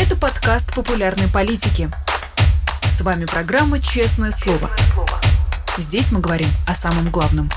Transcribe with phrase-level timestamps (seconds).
[0.00, 1.90] Это подкаст популярной политики.
[2.84, 4.70] С вами программа «Честное слово».
[5.76, 7.50] Здесь мы говорим о самом главном.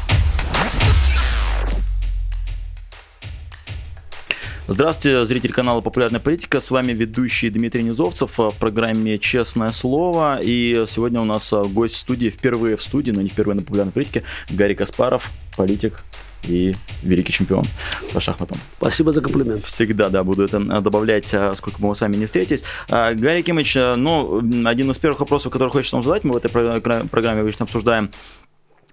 [4.68, 6.62] Здравствуйте, зритель канала «Популярная политика».
[6.62, 10.40] С вами ведущий Дмитрий Низовцев в программе «Честное слово».
[10.42, 13.94] И сегодня у нас гость в студии, впервые в студии, но не впервые на «Популярной
[13.94, 16.04] политике», Гарри Каспаров, политик,
[16.44, 16.74] и
[17.04, 17.66] великий чемпион
[18.14, 18.58] по шахматам.
[18.78, 19.66] Спасибо за комплимент.
[19.66, 22.64] Всегда, да, буду это добавлять, а, сколько мы с вами не встретились.
[22.90, 26.50] А, Гарри Кимович, ну, один из первых вопросов, который хочется вам задать, мы в этой
[26.50, 28.12] программе обычно обсуждаем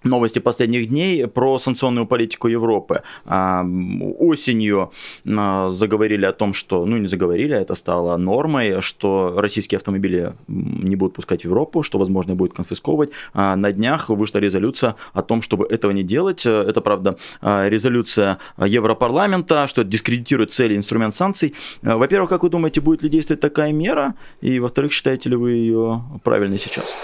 [0.04, 3.02] новости последних дней про санкционную политику Европы.
[3.24, 3.64] А,
[4.18, 4.92] осенью
[5.26, 10.34] а, заговорили о том, что, ну не заговорили, а это стало нормой, что российские автомобили
[10.46, 13.10] не будут пускать в Европу, что, возможно, будет конфисковывать.
[13.34, 16.46] На днях вышла резолюция о том, чтобы этого не делать.
[16.46, 21.54] Это, правда, резолюция Европарламента, что дискредитирует цели инструмент санкций.
[21.82, 24.14] Во-первых, как вы думаете, будет ли действовать такая мера?
[24.40, 26.94] И, во-вторых, считаете ли вы ее правильной сейчас?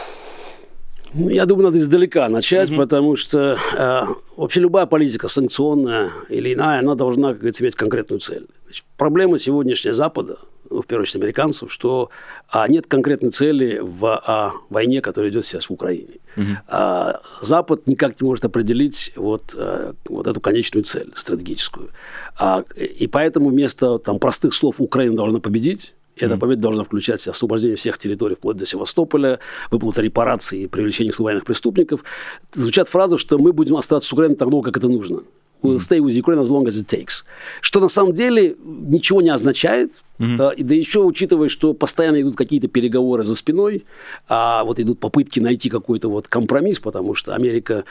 [1.15, 2.79] Ну, я думаю, надо издалека начать, угу.
[2.79, 4.03] потому что э,
[4.37, 8.47] вообще любая политика, санкционная или иная, она должна, как говорится, иметь конкретную цель.
[8.65, 10.39] Значит, проблема сегодняшнего Запада,
[10.71, 12.11] ну, в первую очередь американцев, что
[12.48, 16.15] а, нет конкретной цели в а, войне, которая идет сейчас в Украине.
[16.37, 16.47] Угу.
[16.67, 21.91] А, Запад никак не может определить вот, а, вот эту конечную цель стратегическую.
[22.37, 27.77] А, и поэтому вместо там, простых слов «Украина должна победить», эта победа должна включать освобождение
[27.77, 32.05] всех территорий вплоть до Севастополя, выплата репараций и привлечение к военных преступников.
[32.53, 35.23] Звучат фразы, что мы будем остаться с Украиной так долго, как это нужно.
[35.62, 37.25] We'll stay with Ukraine as long as it takes.
[37.62, 40.62] Что на самом деле ничего не означает, Mm-hmm.
[40.62, 43.84] Да еще учитывая, что постоянно идут какие-то переговоры за спиной,
[44.28, 47.84] а вот идут попытки найти какой-то вот компромисс, потому что Америка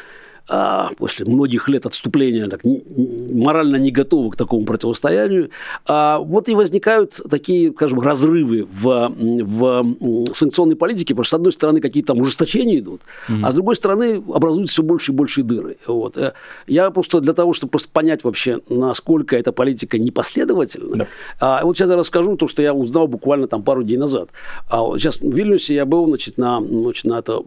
[0.97, 5.49] после многих лет отступления так, морально не готовы к такому противостоянию.
[5.85, 11.51] А, вот и возникают такие, скажем, разрывы в, в санкционной политике, потому что, с одной
[11.53, 13.41] стороны, какие-то там ужесточения идут, mm-hmm.
[13.43, 15.77] а с другой стороны, образуются все больше и больше дыры.
[15.87, 16.17] Вот.
[16.17, 16.33] Э,
[16.67, 21.07] я просто для того, чтобы просто понять вообще, насколько эта политика непоследовательна, да.
[21.39, 24.29] а, вот сейчас я расскажу то, что я узнал буквально там пару дней назад.
[24.69, 27.39] А, сейчас в Вильнюсе я был значит, на, значит, на это,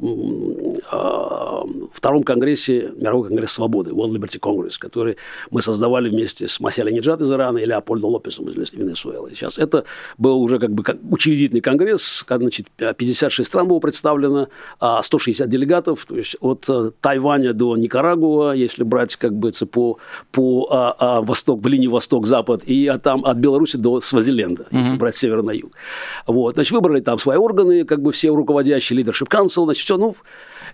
[0.90, 5.16] а, втором конгрессе Мировой конгресс свободы, World Liberty Congress, который
[5.50, 9.30] мы создавали вместе с Маселя Ниджат из Ирана и Леопольдо Лопесом из Венесуэлы.
[9.30, 9.84] Сейчас это
[10.18, 14.48] был уже как бы учредительный конгресс, значит, 56 стран было представлено,
[15.02, 19.98] 160 а делегатов, то есть от э, Тайваня до Никарагуа, если брать как бы по,
[20.32, 24.78] по а, а, восток, в линии восток-запад, и а там от Беларуси до Свазиленда, mm-hmm.
[24.78, 25.72] если брать север на юг.
[26.26, 30.14] Вот, значит, выбрали там свои органы, как бы все руководящие, leadership council, значит, все, ну,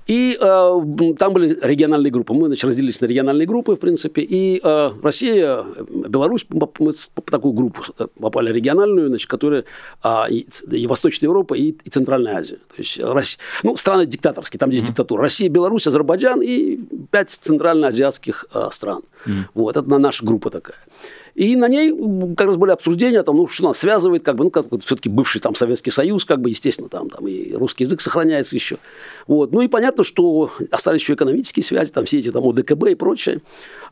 [0.06, 2.34] и э, там были региональные группы.
[2.34, 4.22] Мы значит, разделились на региональные группы, в принципе.
[4.22, 5.64] И э, Россия,
[6.08, 7.82] Беларусь, мы по такую группу
[8.20, 9.64] попали региональную, значит, которая
[10.02, 12.56] э, и, и Восточная Европа, и, и Центральная Азия.
[12.56, 14.86] То есть Россия, ну, страны диктаторские, там, где mm-hmm.
[14.86, 15.22] диктатура.
[15.22, 16.78] Россия, Беларусь, Азербайджан и
[17.10, 19.02] пять центральноазиатских э, стран.
[19.26, 19.44] Mm-hmm.
[19.54, 20.78] Вот, это наша группа такая.
[21.34, 21.91] И на ней
[22.37, 25.41] как раз были обсуждения, там, ну, что нас связывает, как бы, ну, как все-таки бывший
[25.41, 28.76] там Советский Союз, как бы, естественно, там, там и русский язык сохраняется еще.
[29.26, 29.50] Вот.
[29.53, 33.41] Ну и понятно, что остались еще экономические связи, там все эти там ОДКБ и прочее.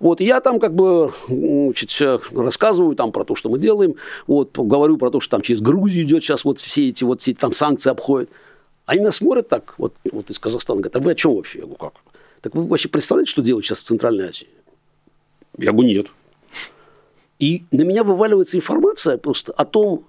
[0.01, 0.21] Вот.
[0.21, 1.91] И я там как бы значит,
[2.33, 3.95] рассказываю там про то, что мы делаем,
[4.27, 7.31] вот, говорю про то, что там через Грузию идет сейчас вот все эти вот все
[7.31, 8.29] эти там санкции обходят.
[8.85, 11.61] Они меня смотрят так, вот, вот из Казахстана, говорят, а вы о чем вообще?
[11.61, 11.93] Я говорю, как?
[12.43, 14.49] Так вы вообще представляете, что делают сейчас в Центральной Азии?
[15.57, 16.07] Я говорю, нет.
[17.41, 20.05] И на меня вываливается информация просто о том,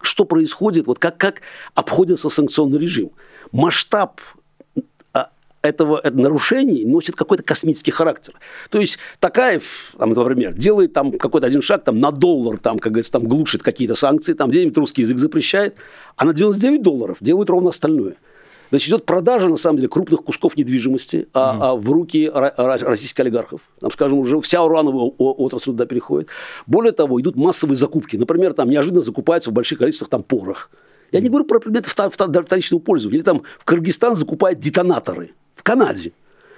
[0.00, 1.42] что происходит, вот как, как
[1.74, 3.10] обходится санкционный режим.
[3.52, 4.22] Масштаб
[5.12, 5.30] а,
[5.60, 8.32] этого нарушений носит какой-то космический характер.
[8.70, 12.92] То есть Такаев, там, например, делает там какой-то один шаг там, на доллар, там, как
[12.92, 15.76] говорится, там глушит какие-то санкции, там где-нибудь русский язык запрещает,
[16.16, 18.14] а на 99 долларов делает ровно остальное–
[18.70, 21.58] Значит, идет продажа, на самом деле, крупных кусков недвижимости а, mm.
[21.60, 23.60] а в руки российских олигархов.
[23.80, 26.28] Там, скажем, уже вся урановая отрасль туда переходит.
[26.66, 28.16] Более того, идут массовые закупки.
[28.16, 30.70] Например, там неожиданно закупается в больших количествах там порох.
[31.12, 33.18] Я не говорю про предметы вторичного пользования.
[33.18, 35.32] Или там в Кыргызстан закупают детонаторы.
[35.56, 36.12] В Канаде.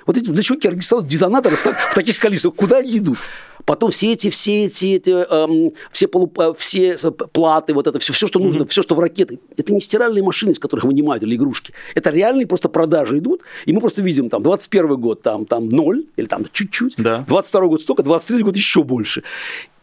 [0.07, 2.55] Вот эти, для чего Киргизстан детонаторы в, в таких количествах?
[2.55, 3.19] Куда они идут?
[3.65, 6.97] Потом все эти, все эти, эти эм, все, полу, э, все
[7.33, 8.69] платы, вот это все, все, что нужно, mm-hmm.
[8.69, 9.39] все, что в ракеты.
[9.57, 11.73] Это не стиральные машины, из которых вынимают, или игрушки.
[11.95, 13.43] Это реальные просто продажи идут.
[13.65, 16.95] И мы просто видим, там, 21 год, там, там ноль, или там чуть-чуть.
[16.97, 17.25] Да.
[17.29, 19.23] 22 год столько, 23 год еще больше.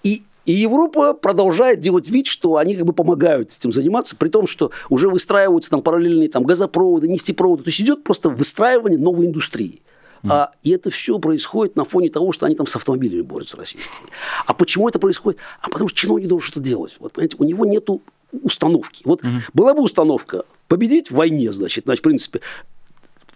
[0.04, 4.48] И и Европа продолжает делать вид, что они как бы помогают этим заниматься, при том,
[4.48, 7.64] что уже выстраиваются там параллельные там, газопроводы, нефтепроводы.
[7.64, 9.84] То есть идет просто выстраивание новой индустрии.
[10.24, 10.32] Mm.
[10.32, 14.10] А, и это все происходит на фоне того, что они там с автомобилями борются российскими.
[14.46, 15.40] А почему это происходит?
[15.62, 16.96] А потому что чиновник должен что-то делать.
[17.00, 18.02] Вот, понимаете, у него нету
[18.32, 19.02] установки.
[19.06, 19.32] Вот угу.
[19.54, 22.42] была бы установка победить в войне, значит, значит, в принципе,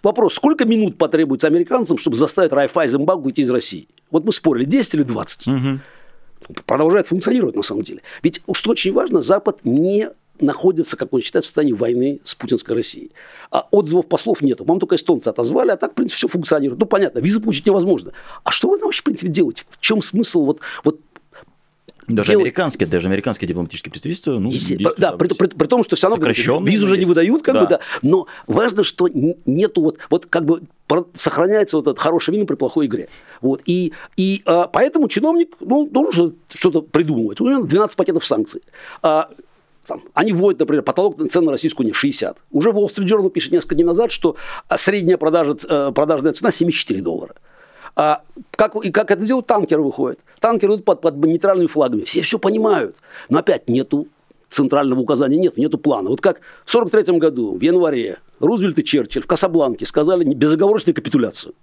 [0.02, 3.88] вопрос, сколько минут потребуется американцам, чтобы заставить Райфайзенбанк уйти из России?
[4.10, 5.48] Вот мы спорили, 10 или 20.
[5.48, 5.80] Угу.
[6.66, 8.02] Продолжает функционировать на самом деле.
[8.22, 10.10] Ведь, что очень важно, Запад не
[10.40, 13.12] находится, как он считает, в состоянии войны с путинской Россией.
[13.50, 14.64] А отзывов послов нету.
[14.64, 16.80] По-моему, только эстонцы отозвали, а так, в принципе, все функционирует.
[16.80, 18.12] Ну, понятно, визы получить невозможно.
[18.42, 19.64] А что вы вообще, в принципе, делаете?
[19.70, 21.00] В чем смысл вот, вот
[22.06, 22.42] даже делать...
[22.42, 24.52] американские, даже американские дипломатические представительства, ну,
[24.98, 27.60] да, при, при, при том, что все равно визу уже не выдают, как да.
[27.62, 27.80] бы, да.
[28.02, 30.62] Но важно, что нету вот, вот как бы
[31.14, 33.08] сохраняется вот этот хороший вин при плохой игре.
[33.40, 33.62] Вот.
[33.64, 37.40] И, и а, поэтому чиновник ну, должен что-то придумывать.
[37.40, 38.62] У него 12 пакетов санкций.
[39.02, 39.30] А,
[39.86, 42.38] там, они вводят, например, потолок цен на российскую нефть 60.
[42.52, 44.36] Уже Wall Street Journal пишет несколько дней назад, что
[44.76, 47.34] средняя продажа, э, продажная цена 74 доллара.
[47.96, 49.46] А как, и как это делают?
[49.46, 50.18] Танкеры выходят.
[50.40, 52.02] Танкеры идут под, под нейтральными флагами.
[52.02, 52.96] Все все понимают.
[53.28, 54.08] Но опять нету
[54.50, 56.08] центрального указания, нет, нету плана.
[56.08, 61.54] Вот как в 1943 году, в январе, Рузвельт и Черчилль в Касабланке сказали безоговорочную капитуляцию.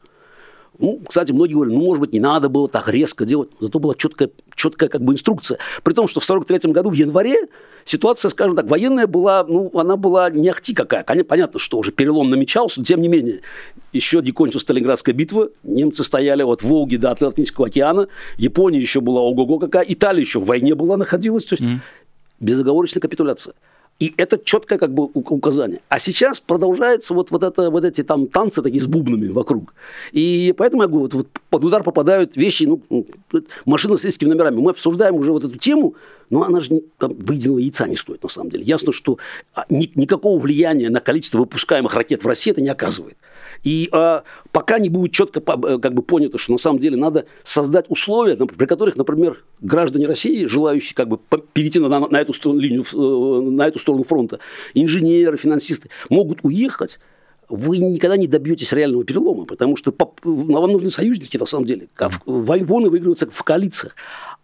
[0.79, 3.49] Ну, кстати, многие говорят, ну, может быть, не надо было так резко делать.
[3.59, 5.59] Зато была четкая, четкая как бы инструкция.
[5.83, 7.49] При том, что в 1943 году в январе
[7.85, 11.03] ситуация, скажем так, военная была, ну, она была не ахти какая.
[11.03, 13.41] Конечно, понятно, что уже перелом намечался, но тем не менее,
[13.93, 18.07] еще не кончилась Сталинградская битва, немцы стояли от Волги до Атлантического океана,
[18.37, 21.79] Япония еще была ого-го какая, Италия еще в войне была, находилась, то есть mm.
[22.39, 23.53] безоговорочная капитуляция.
[24.01, 25.79] И это четкое как бы указание.
[25.87, 29.75] А сейчас продолжается вот, вот, это, вот эти там танцы такие с бубнами вокруг.
[30.11, 32.81] И поэтому я говорю, вот, вот под удар попадают вещи, ну,
[33.65, 34.55] машины с рейскими номерами.
[34.55, 35.93] Мы обсуждаем уже вот эту тему,
[36.31, 38.63] но она же там, выеденного яйца не стоит на самом деле.
[38.63, 39.19] Ясно, что
[39.53, 43.17] а, ни, никакого влияния на количество выпускаемых ракет в России это не оказывает.
[43.63, 47.25] И а, пока не будет четко э, как бы понято, что на самом деле надо
[47.43, 51.19] создать условия, при которых, например, граждане России, желающие как бы
[51.53, 54.39] перейти на, на, эту сторону, линию, э, на эту сторону фронта,
[54.73, 56.99] инженеры, финансисты, могут уехать,
[57.51, 59.93] вы никогда не добьетесь реального перелома, потому что
[60.23, 61.89] вам нужны союзники, на самом деле.
[62.25, 63.95] Войны выигрываются в коалициях.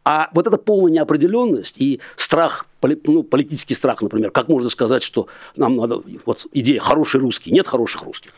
[0.03, 5.27] А вот эта полная неопределенность и страх, ну, политический страх, например, как можно сказать, что
[5.55, 8.31] нам надо, вот идея хороший русский, нет хороших русских.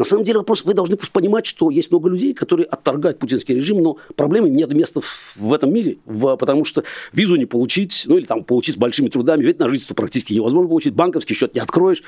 [0.00, 3.82] На самом деле вопрос, вы должны понимать, что есть много людей, которые отторгают путинский режим,
[3.82, 5.02] но проблемы нет места
[5.36, 9.10] в этом мире, в, потому что визу не получить, ну или там получить с большими
[9.10, 12.02] трудами, ведь на жительство практически невозможно получить, банковский счет не откроешь.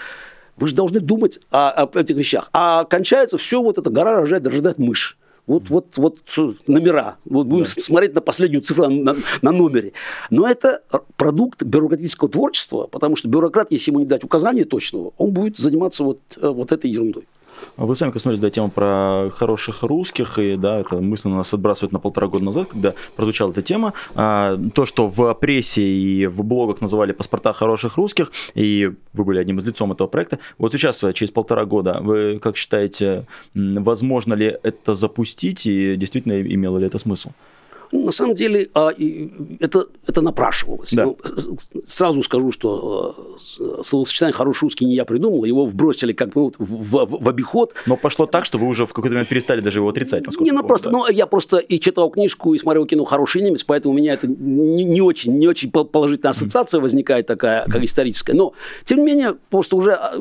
[0.57, 2.49] Вы же должны думать о, об этих вещах.
[2.55, 5.19] А кончается все, вот эта гора рожает, рождает мышь.
[5.47, 6.19] Вот, вот, вот
[6.67, 7.17] номера.
[7.27, 7.71] Вот будем да.
[7.79, 9.93] смотреть на последнюю цифру на, на номере.
[10.31, 10.81] Но это
[11.19, 16.05] продукт бюрократического творчества, потому что бюрократ, если ему не дать указания точного, он будет заниматься
[16.05, 17.25] вот, э, вот этой ерундой.
[17.77, 21.99] Вы сами коснулись да, темы про хороших русских, и да, это мысленно нас отбрасывает на
[21.99, 23.93] полтора года назад, когда прозвучала эта тема.
[24.15, 29.39] А, то, что в прессе и в блогах называли паспорта хороших русских, и вы были
[29.39, 30.39] одним из лицом этого проекта.
[30.59, 36.79] Вот сейчас, через полтора года, вы как считаете, возможно ли это запустить, и действительно имело
[36.79, 37.31] ли это смысл?
[37.93, 38.91] На самом деле а,
[39.61, 40.91] это, это напрашивалось.
[40.93, 41.05] Да.
[41.05, 41.19] Ну,
[41.87, 46.65] сразу скажу, что э, словосочетание «хороший русский» не я придумал, его вбросили как ну, в,
[46.65, 47.75] в, в обиход.
[47.87, 50.25] Но пошло так, что вы уже в какой-то момент перестали даже его отрицать.
[50.41, 50.99] Не, ну просто, да.
[50.99, 54.27] ну, я просто и читал книжку, и смотрел кино «Хороший немец», поэтому у меня это
[54.27, 58.33] не, не очень, не очень положительная ассоциация возникает такая, как историческая.
[58.33, 60.15] Но, тем не менее, просто уже а,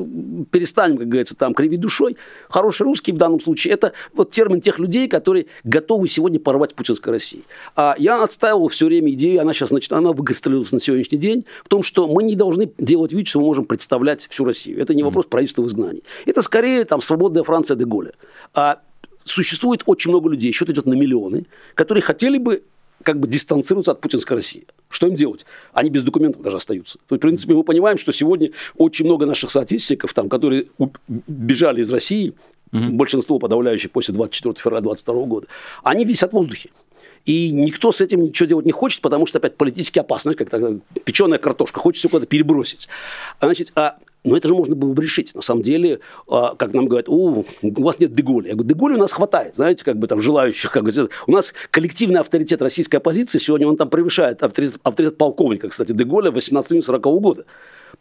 [0.51, 2.17] перестанем, как говорится, там кривить душой.
[2.49, 7.13] Хороший русский в данном случае– это вот термин тех людей, которые готовы сегодня порвать путинской
[7.13, 7.43] России.
[7.75, 11.69] А я отстаивал все время идею, она сейчас, значит, она выкристаллизовалась на сегодняшний день, в
[11.69, 14.79] том, что мы не должны делать вид, что мы можем представлять всю Россию.
[14.79, 16.03] Это не вопрос правительства в изгнании.
[16.25, 18.13] Это скорее там свободная Франция де Голля.
[18.53, 18.81] А
[19.23, 22.63] существует очень много людей, счет идет на миллионы, которые хотели бы
[23.03, 24.65] как бы дистанцироваться от путинской России.
[24.89, 25.45] Что им делать?
[25.73, 26.99] Они без документов даже остаются.
[27.07, 30.67] То есть, в принципе, мы понимаем, что сегодня очень много наших соотечественников, там, которые
[31.07, 32.33] бежали из России,
[32.71, 32.89] угу.
[32.91, 35.47] большинство подавляющее после 24 февраля 2022 года,
[35.83, 36.69] они висят в воздухе.
[37.25, 40.49] И никто с этим ничего делать не хочет, потому что опять политически опасно, как
[41.03, 42.87] печеная картошка, хочется куда-то перебросить.
[43.39, 45.33] Значит, а но это же можно было бы решить.
[45.33, 48.49] На самом деле, а, как нам говорят, у, у вас нет Деголя.
[48.49, 50.71] Я говорю, Деголя у нас хватает, знаете, как бы там желающих.
[50.71, 50.91] Как бы,
[51.27, 56.31] у нас коллективный авторитет российской оппозиции сегодня, он там превышает авторитет, авторитет полковника, кстати, Деголя
[56.31, 57.45] 18-40 года.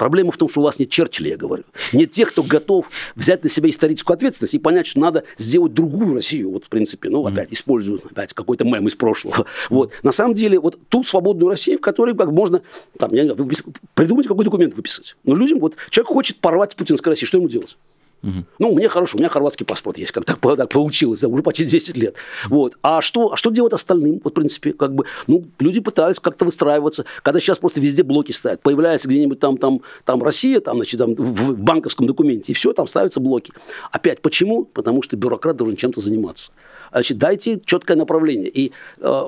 [0.00, 1.64] Проблема в том, что у вас нет Черчилля, я говорю.
[1.92, 6.14] Нет тех, кто готов взять на себя историческую ответственность и понять, что надо сделать другую
[6.14, 6.52] Россию.
[6.52, 9.45] Вот, в принципе, ну, опять использую опять какой-то мем из прошлого.
[9.69, 9.92] Вот.
[10.02, 12.62] На самом деле, вот ту свободную Россию, в которой как можно
[12.99, 13.50] там, я не знаю,
[13.92, 15.16] придумать какой документ выписать.
[15.25, 17.76] Но людям, вот, человек хочет порвать с путинской Россией, что ему делать?
[18.22, 18.44] Угу.
[18.58, 21.64] Ну, мне хорошо, у меня хорватский паспорт есть, как так, так получилось, да, уже почти
[21.64, 22.16] 10 лет.
[22.48, 22.76] Вот.
[22.82, 24.20] А что, а что делать остальным?
[24.22, 28.32] Вот, в принципе, как бы, ну, люди пытаются как-то выстраиваться, когда сейчас просто везде блоки
[28.32, 28.60] ставят.
[28.60, 32.86] Появляется где-нибудь там, там, там Россия, там, значит, там, в банковском документе, и все, там
[32.86, 33.52] ставятся блоки.
[33.90, 34.64] Опять, почему?
[34.64, 36.52] Потому что бюрократ должен чем-то заниматься.
[36.90, 38.49] Значит, дайте четкое направление.
[38.49, 39.23] И э,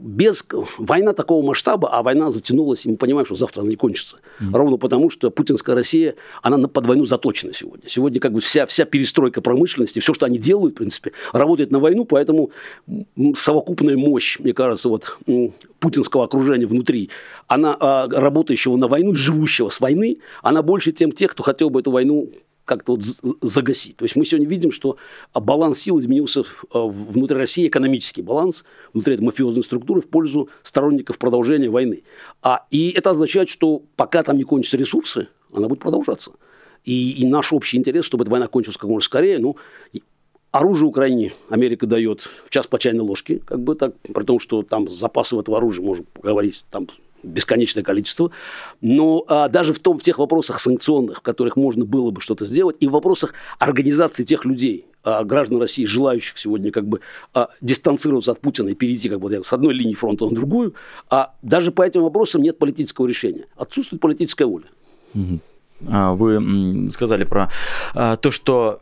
[0.00, 0.46] без
[0.78, 4.16] война такого масштаба, а война затянулась, и мы понимаем, что завтра она не кончится.
[4.40, 4.50] Mm-hmm.
[4.52, 7.88] Ровно потому, что путинская Россия, она на, под войну заточена сегодня.
[7.88, 11.78] Сегодня как бы вся, вся перестройка промышленности, все, что они делают, в принципе, работает на
[11.78, 12.50] войну, поэтому
[13.36, 15.18] совокупная мощь, мне кажется, вот
[15.78, 17.10] путинского окружения внутри,
[17.48, 21.80] она а, работающего на войну, живущего с войны, она больше, тем тех, кто хотел бы
[21.80, 22.30] эту войну
[22.70, 23.02] как-то вот
[23.42, 23.96] загасить.
[23.96, 24.96] То есть мы сегодня видим, что
[25.34, 31.18] баланс сил изменился а, внутри России, экономический баланс внутри этой мафиозной структуры в пользу сторонников
[31.18, 32.04] продолжения войны.
[32.42, 36.30] А, и это означает, что пока там не кончатся ресурсы, она будет продолжаться.
[36.84, 39.56] И, и наш общий интерес, чтобы эта война кончилась как можно скорее, ну,
[40.52, 44.62] Оружие Украине Америка дает в час по чайной ложке, как бы так, при том, что
[44.62, 46.88] там запасов этого оружия, можно говорить, там
[47.22, 48.30] бесконечное количество.
[48.80, 52.46] Но а, даже в, том, в тех вопросах санкционных, в которых можно было бы что-то
[52.46, 57.00] сделать, и в вопросах организации тех людей, а, граждан России, желающих сегодня как бы
[57.34, 60.74] а, дистанцироваться от Путина и перейти как бы с одной линии фронта на другую,
[61.08, 63.46] а даже по этим вопросам нет политического решения.
[63.56, 64.66] Отсутствует политическая воля.
[65.80, 67.50] Вы сказали про
[67.94, 68.80] то, что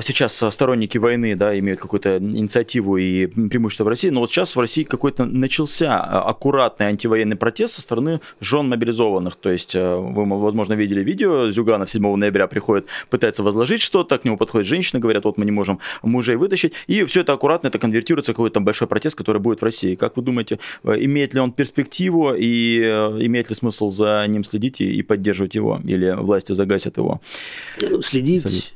[0.00, 4.60] сейчас сторонники войны да, имеют какую-то инициативу и преимущество в России, но вот сейчас в
[4.60, 9.36] России какой-то начался а, аккуратный антивоенный протест со стороны жен мобилизованных.
[9.36, 14.24] То есть э, вы, возможно, видели видео, Зюганов 7 ноября приходит, пытается возложить что-то, к
[14.24, 17.78] нему подходит женщина, говорят, вот мы не можем мужей вытащить, и все это аккуратно, это
[17.78, 19.94] конвертируется в какой-то большой протест, который будет в России.
[19.94, 24.44] Как вы думаете, э, имеет ли он перспективу и э, имеет ли смысл за ним
[24.44, 27.20] следить и поддерживать его, или власти загасят его?
[28.00, 28.74] Следить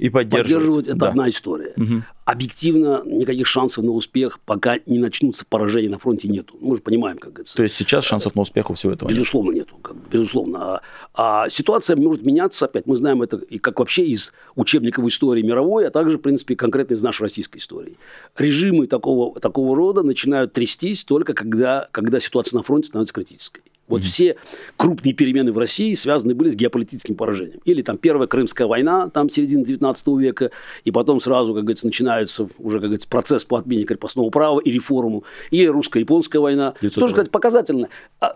[0.00, 0.48] и поддерживать.
[0.48, 1.08] Поддерживать это да.
[1.08, 1.74] одна история.
[1.76, 2.02] Угу.
[2.24, 6.56] Объективно никаких шансов на успех, пока не начнутся поражения на фронте, нету.
[6.58, 7.54] Мы же понимаем, как говорится.
[7.54, 9.66] То есть сейчас шансов на успех у всего этого Безусловно, нет.
[9.66, 9.76] нету.
[9.82, 10.58] Как, безусловно.
[10.58, 10.82] А,
[11.14, 15.86] а ситуация может меняться, опять, мы знаем это и как вообще из учебников истории мировой,
[15.86, 17.98] а также, в принципе, конкретно из нашей российской истории.
[18.38, 23.62] Режимы такого, такого рода начинают трястись только когда, когда ситуация на фронте становится критической.
[23.90, 24.04] Вот mm-hmm.
[24.04, 24.36] все
[24.76, 27.60] крупные перемены в России связаны были с геополитическим поражением.
[27.64, 30.50] Или там Первая Крымская война, там середина 19 века,
[30.84, 34.70] и потом сразу, как говорится, начинается уже, как говорится, процесс по отмене крепостного права и
[34.70, 36.74] реформу, и русско-японская война.
[36.80, 37.88] Тоже, кстати, показательно.
[38.20, 38.34] А,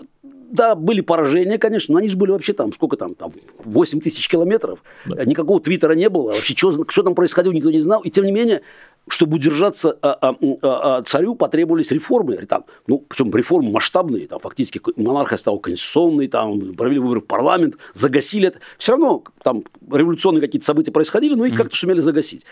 [0.55, 3.33] да, были поражения, конечно, но они же были вообще там, сколько там, там
[3.65, 5.25] 8 тысяч километров, да.
[5.25, 8.33] никакого твиттера не было, вообще что, что там происходило, никто не знал, и тем не
[8.33, 8.63] менее
[9.09, 12.37] чтобы удержаться а, а, а, царю, потребовались реформы.
[12.37, 14.27] Там, ну, причем реформы масштабные.
[14.27, 18.61] Там, фактически монархия стала конституционной, там, провели выборы в парламент, загасили это.
[18.79, 21.57] Все равно там революционные какие-то события происходили, но их mm-hmm.
[21.57, 22.45] как-то сумели загасить.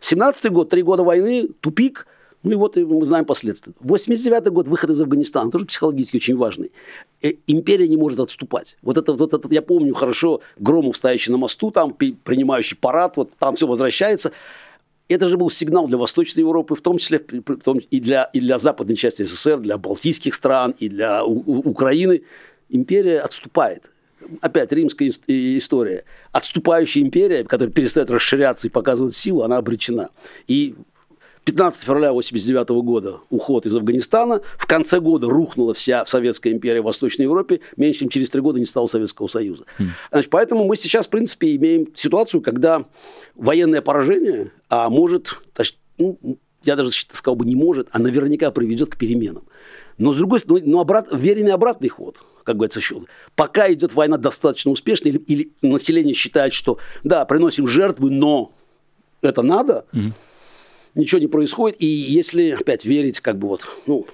[0.00, 2.06] 17-й год, три года войны, тупик.
[2.44, 3.72] Ну и вот мы знаем последствия.
[3.82, 6.70] 89-й год, выход из Афганистана, тоже психологически очень важный.
[7.20, 8.76] Э, империя не может отступать.
[8.80, 13.30] Вот это, вот это я помню хорошо, Громов, стоящий на мосту, там, принимающий парад, вот
[13.38, 14.32] там все возвращается.
[15.08, 17.18] Это же был сигнал для Восточной Европы, в том числе
[17.90, 22.22] и для, и для западной части СССР, для балтийских стран, и для У- Украины.
[22.68, 23.90] Империя отступает.
[24.42, 26.04] Опять римская история.
[26.32, 30.10] Отступающая империя, которая перестает расширяться и показывать силу, она обречена.
[30.46, 30.74] И
[31.48, 34.42] 15 февраля 1989 года уход из Афганистана.
[34.58, 37.60] В конце года рухнула вся Советская империя в Восточной Европе.
[37.78, 39.64] Меньше чем через три года не стало Советского Союза.
[39.78, 39.86] Mm.
[40.12, 42.84] Значит, поэтому мы сейчас, в принципе, имеем ситуацию, когда
[43.34, 45.40] военное поражение а может,
[45.96, 46.18] ну,
[46.64, 49.44] я даже сказал бы не может, а наверняка приведет к переменам.
[49.96, 52.82] Но с другой стороны, но обрат, веренный обратный ход, как говорится,
[53.34, 58.52] пока идет война достаточно успешно, или, или население считает, что да, приносим жертвы, но
[59.22, 60.12] это надо, mm
[60.98, 61.76] ничего не происходит.
[61.80, 64.06] И если опять верить, как бы вот, ну,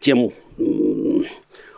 [0.00, 0.32] тему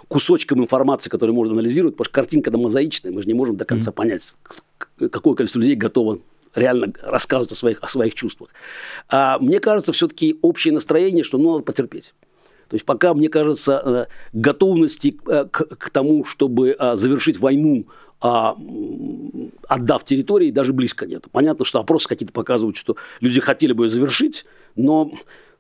[0.09, 3.65] кусочкам информации, которые можно анализировать, потому что картинка да мозаичная, мы же не можем до
[3.65, 3.95] конца mm-hmm.
[3.95, 4.35] понять,
[5.11, 6.21] какое количество людей готово
[6.55, 8.51] реально рассказывать о своих, о своих чувствах.
[9.09, 12.15] А мне кажется, все-таки общее настроение, что ну, надо потерпеть.
[12.69, 17.87] То есть пока, мне кажется, э, готовности э, к, к тому, чтобы э, завершить войну
[18.27, 18.57] а,
[19.69, 21.27] отдав территории, даже близко нет.
[21.31, 25.13] Понятно, что опросы какие-то показывают, что люди хотели бы ее завершить, но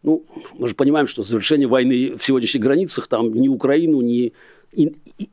[0.02, 4.32] ну, мы же понимаем, что завершение войны в сегодняшних границах там ни Украину, ни...
[4.72, 5.28] И, и,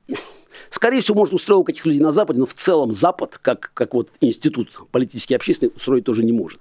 [0.69, 4.09] скорее всего, может, устроил каких-то людей на Западе, но в целом Запад, как, как вот
[4.19, 6.59] институт политический и общественный, устроить тоже не может.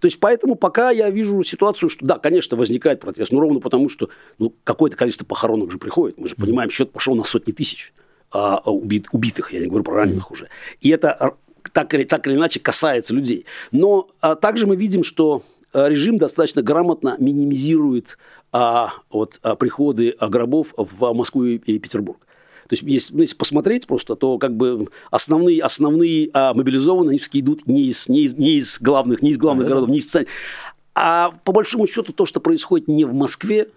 [0.00, 3.88] То есть, поэтому пока я вижу ситуацию, что да, конечно, возникает протест, но ровно потому,
[3.88, 4.08] что
[4.40, 6.18] ну, какое-то количество похоронок же приходит.
[6.18, 7.92] Мы же понимаем, счет пошел на сотни тысяч
[8.30, 10.48] а, убит, убитых, я не говорю про раненых уже.
[10.80, 11.34] И это
[11.72, 13.46] так, или, так или иначе касается людей.
[13.72, 15.42] Но а, также мы видим, что
[15.72, 18.18] а, режим достаточно грамотно минимизирует
[18.52, 22.18] а, вот, а, приходы а, гробов в Москву и Петербург.
[22.68, 27.40] То есть, если, ну, если посмотреть просто, то как бы основные, основные а, мобилизованные они
[27.40, 30.16] идут не из, не, из, не из главных, не из главных а, городов, не из
[30.94, 33.68] А по большому счету то, что происходит не в Москве,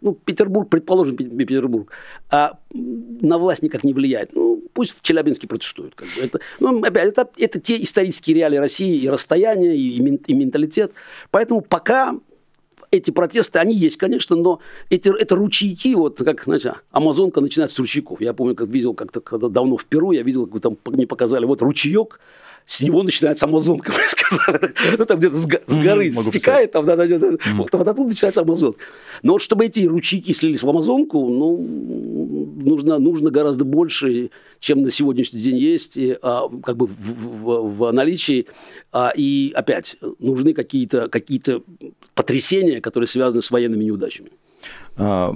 [0.00, 1.90] ну, Петербург, предположим, Петербург,
[2.30, 4.34] а на власть никак не влияет.
[4.34, 5.94] Ну, пусть в Челябинске протестуют.
[5.94, 6.22] Как бы.
[6.22, 10.92] это, ну, опять, это, это те исторические реалии России, и расстояние, и, и менталитет.
[11.30, 12.14] Поэтому пока
[12.90, 14.60] эти протесты, они есть, конечно, но
[14.90, 18.20] эти, это ручейки, вот как, знаете, Амазонка начинается с ручейков.
[18.20, 21.44] Я помню, как видел как-то когда давно в Перу, я видел, как там мне показали,
[21.44, 22.20] вот ручеек,
[22.66, 23.92] с него начинается Амазонка,
[24.30, 24.74] сказали.
[24.98, 27.56] Ну, там где-то с, с горы mm-hmm, стекает, там, да, да, да, mm-hmm.
[27.56, 28.76] вот, вот оттуда начинается Амазон.
[29.22, 31.56] Но вот чтобы эти ручейки слились в Амазонку, ну,
[32.62, 37.76] нужно, нужно гораздо больше, чем на сегодняшний день есть, и, а, как бы в, в,
[37.76, 38.46] в наличии.
[38.92, 41.42] А, и опять, нужны какие-то какие
[42.14, 44.30] потрясения, которые связаны с военными неудачами.
[44.96, 45.34] А,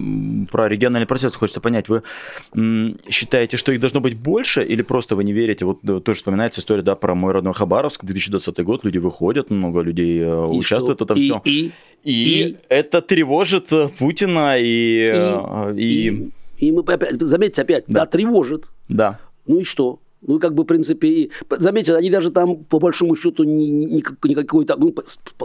[0.50, 1.86] про региональный процесс хочется понять.
[1.88, 2.02] Вы
[3.08, 5.64] считаете, что их должно быть больше, или просто вы не верите?
[5.64, 9.80] Вот э, тоже вспоминается история да, про мой родной Хабаровск, 2020 год, люди выходят, много
[9.80, 11.42] людей э, и участвуют в этом все.
[11.44, 11.72] И,
[12.04, 15.08] и, и это тревожит э, Путина и...
[15.74, 16.08] И, и,
[16.58, 18.00] и, и мы опять, заметьте опять, да.
[18.00, 18.70] да, тревожит.
[18.88, 19.18] Да.
[19.46, 19.98] Ну и что?
[20.20, 21.30] Ну, как бы, в принципе, и...
[21.50, 24.76] Заметьте, они даже там, по большому счету, не, не, не какой-то...
[24.76, 24.94] Ну,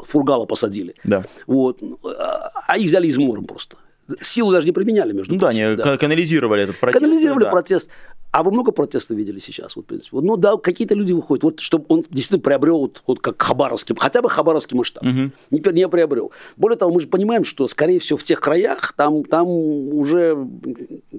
[0.05, 0.95] фургала посадили.
[1.03, 1.23] Да.
[1.45, 1.81] Вот.
[2.03, 3.77] А, а их взяли измором просто
[4.21, 5.57] силу даже не применяли между ну, прочим.
[5.57, 5.97] Да, они да.
[5.97, 6.99] канализировали этот протест.
[6.99, 7.49] Канализировали да.
[7.49, 7.89] протест.
[8.31, 10.17] А вы много протестов видели сейчас, вот, в принципе?
[10.19, 14.23] Ну да, какие-то люди выходят, вот, чтобы он действительно приобрел вот, вот как хабаровский, хотя
[14.23, 15.03] бы хабаровский масштаб.
[15.03, 15.31] Угу.
[15.51, 16.31] Не, не приобрел.
[16.57, 20.35] Более того, мы же понимаем, что, скорее всего, в тех краях там, там уже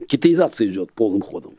[0.09, 1.55] китаизация идет полным ходом.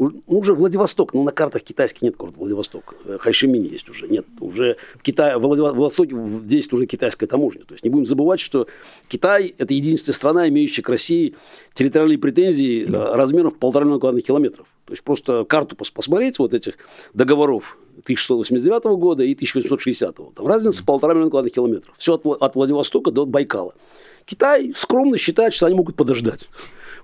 [0.00, 2.94] Ну, уже Владивосток, но на картах китайских нет города Владивосток.
[3.04, 4.24] Э, Хайшимини есть уже, нет.
[4.40, 7.66] Уже в Китае, в Владивостоке действует уже китайская таможня.
[7.66, 8.66] То есть не будем забывать, что
[9.08, 11.34] Китай– это единственная страна, имеющая к России
[11.74, 13.14] территориальные претензии да.
[13.14, 14.66] размером в полтора миллиона квадратных километров.
[14.86, 16.78] То есть просто карту посмотреть вот этих
[17.12, 20.16] договоров 1689 года и 1860.
[20.34, 21.94] Там разница полтора миллиона квадратных километров.
[21.98, 23.74] Все от, от Владивостока до Байкала.
[24.24, 26.48] Китай скромно считает, что они могут подождать.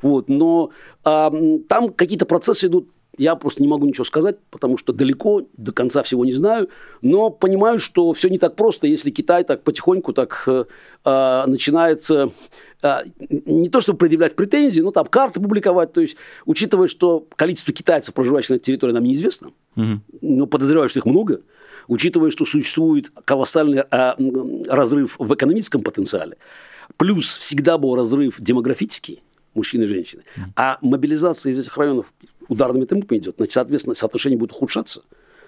[0.02, 0.70] Вот, но
[1.04, 1.32] а,
[1.68, 2.88] там какие-то процессы идут.
[3.18, 6.68] Я просто не могу ничего сказать, потому что далеко, до конца всего не знаю,
[7.00, 10.64] но понимаю, что все не так просто, если Китай так потихоньку так э,
[11.02, 12.30] э, начинается
[12.82, 12.94] э,
[13.30, 18.12] не то чтобы предъявлять претензии, но там карты публиковать, то есть учитывая, что количество китайцев,
[18.12, 20.00] проживающих на этой территории, нам неизвестно, угу.
[20.20, 21.40] но подозреваю, что их много,
[21.88, 24.12] учитывая, что существует колоссальный э,
[24.68, 26.36] разрыв в экономическом потенциале,
[26.96, 29.22] плюс всегда был разрыв демографический,
[29.56, 30.22] мужчины и женщины.
[30.54, 32.12] А мобилизация из этих районов
[32.48, 35.02] ударными темпами идет, значит, соответственно, соотношение будет ухудшаться.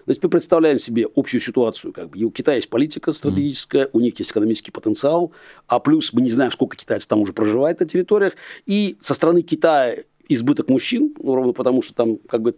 [0.08, 1.92] Значит, мы представляем себе общую ситуацию.
[1.92, 2.18] Как бы.
[2.18, 3.90] И у Китая есть политика стратегическая, mm.
[3.92, 5.32] у них есть экономический потенциал,
[5.66, 8.32] а плюс мы не знаем, сколько китайцев там уже проживает на территориях.
[8.64, 9.96] И со стороны Китая
[10.28, 12.56] избыток мужчин, ну, ровно потому, что там как бы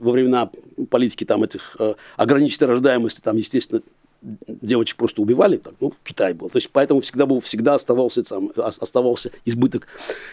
[0.00, 0.50] во времена
[0.90, 3.82] политики там этих э, ограниченной рождаемости, там, естественно,
[4.20, 6.48] девочек просто убивали, так, ну, Китай был.
[6.48, 9.86] То есть, поэтому всегда был, всегда оставался, там, оставался избыток,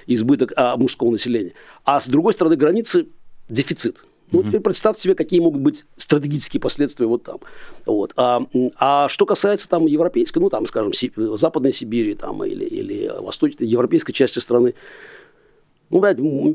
[0.08, 1.54] избыток а, мужского населения.
[1.84, 3.08] А с другой стороны границы
[3.50, 4.06] дефицит.
[4.32, 4.48] Ну, mm-hmm.
[4.48, 7.38] теперь представьте себе, какие могут быть стратегические последствия вот там.
[7.86, 8.14] Вот.
[8.18, 8.42] А,
[8.80, 13.68] а что касается там европейской, ну, там, скажем, Си, Западной Сибири там, или, или восточной,
[13.68, 14.74] европейской части страны,
[15.92, 16.02] ну,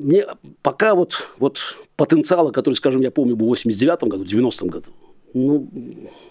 [0.03, 0.27] мне
[0.63, 1.61] пока вот, вот
[1.97, 4.91] потенциала, который, скажем, я помню, был в 89 году, в 90 году,
[5.35, 5.69] ну,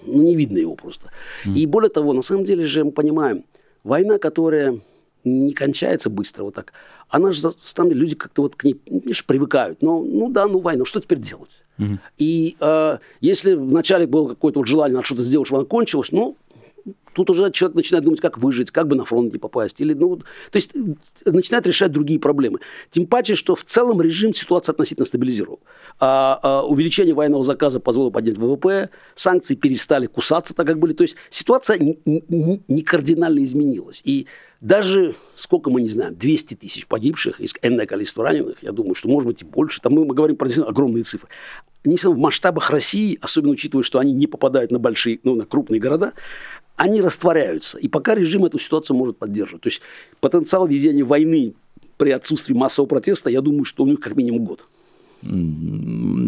[0.06, 1.12] ну, не видно его просто.
[1.46, 1.56] Mm.
[1.56, 3.44] И более того, на самом деле же мы понимаем,
[3.84, 4.80] война, которая
[5.24, 6.74] не кончается быстро вот так,
[7.10, 7.42] она же
[7.76, 9.82] там люди как-то вот к ней конечно, привыкают.
[9.82, 11.62] Но, ну да, ну война, что теперь делать?
[11.78, 12.00] Mm-hmm.
[12.18, 16.36] И э, если вначале было какое-то вот желание что-то сделать, чтобы она кончилась, ну,
[17.20, 19.82] Тут уже человек начинает думать, как выжить, как бы на фронт не попасть.
[19.82, 22.60] Или, ну, то есть э, начинает решать другие проблемы.
[22.92, 25.60] Тем паче, что в целом режим ситуацию относительно стабилизировал.
[26.00, 30.94] А, а, увеличение военного заказа позволило поднять ВВП, санкции перестали кусаться так, как были.
[30.94, 34.02] То есть ситуация не, не, не кардинально изменилась.
[34.06, 34.28] И
[34.62, 39.08] даже, сколько мы не знаем, 200 тысяч погибших, из энное количество раненых, я думаю, что
[39.08, 39.82] может быть и больше.
[39.82, 41.30] Там мы, мы говорим про огромные цифры.
[41.86, 45.80] Не в масштабах России, особенно учитывая, что они не попадают на большие, ну, на крупные
[45.80, 46.12] города,
[46.80, 47.78] они растворяются.
[47.78, 49.64] И пока режим эту ситуацию может поддерживать.
[49.64, 49.82] То есть
[50.22, 51.54] потенциал ведения войны
[51.98, 54.66] при отсутствии массового протеста, я думаю, что у них как минимум год.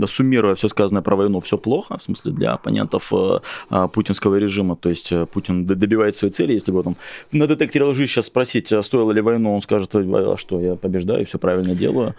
[0.08, 4.76] Суммируя все сказанное про войну, все плохо, в смысле для оппонентов э, э, путинского режима.
[4.76, 6.52] То есть э, Путин добивает своей цели.
[6.52, 6.98] Если бы там
[7.32, 11.26] на детекторе лжи сейчас спросить, а стоило ли войну, он скажет, а что я побеждаю,
[11.26, 12.14] все правильно делаю.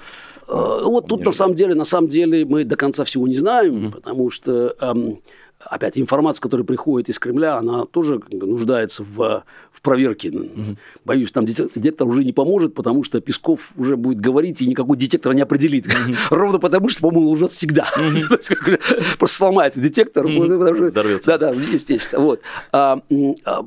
[0.49, 3.92] Вот тут на самом деле, на самом деле мы до конца всего не знаем, mm-hmm.
[3.92, 5.18] потому что эм,
[5.66, 10.29] опять информация, которая приходит из Кремля, она тоже нуждается в, в проверке.
[10.29, 10.77] Mm-hmm.
[11.05, 15.35] Боюсь, там детектор уже не поможет, потому что Песков уже будет говорить, и никакой детектор
[15.35, 15.87] не определит.
[15.87, 16.16] Mm-hmm.
[16.31, 17.88] Ровно потому, что, по-моему, лжет всегда.
[17.96, 19.16] Mm-hmm.
[19.18, 20.27] Просто сломается детектор.
[20.27, 21.27] Взорвется.
[21.27, 22.22] Да, да, естественно.
[22.22, 22.40] Вот.
[22.72, 23.01] А,
[23.44, 23.66] а,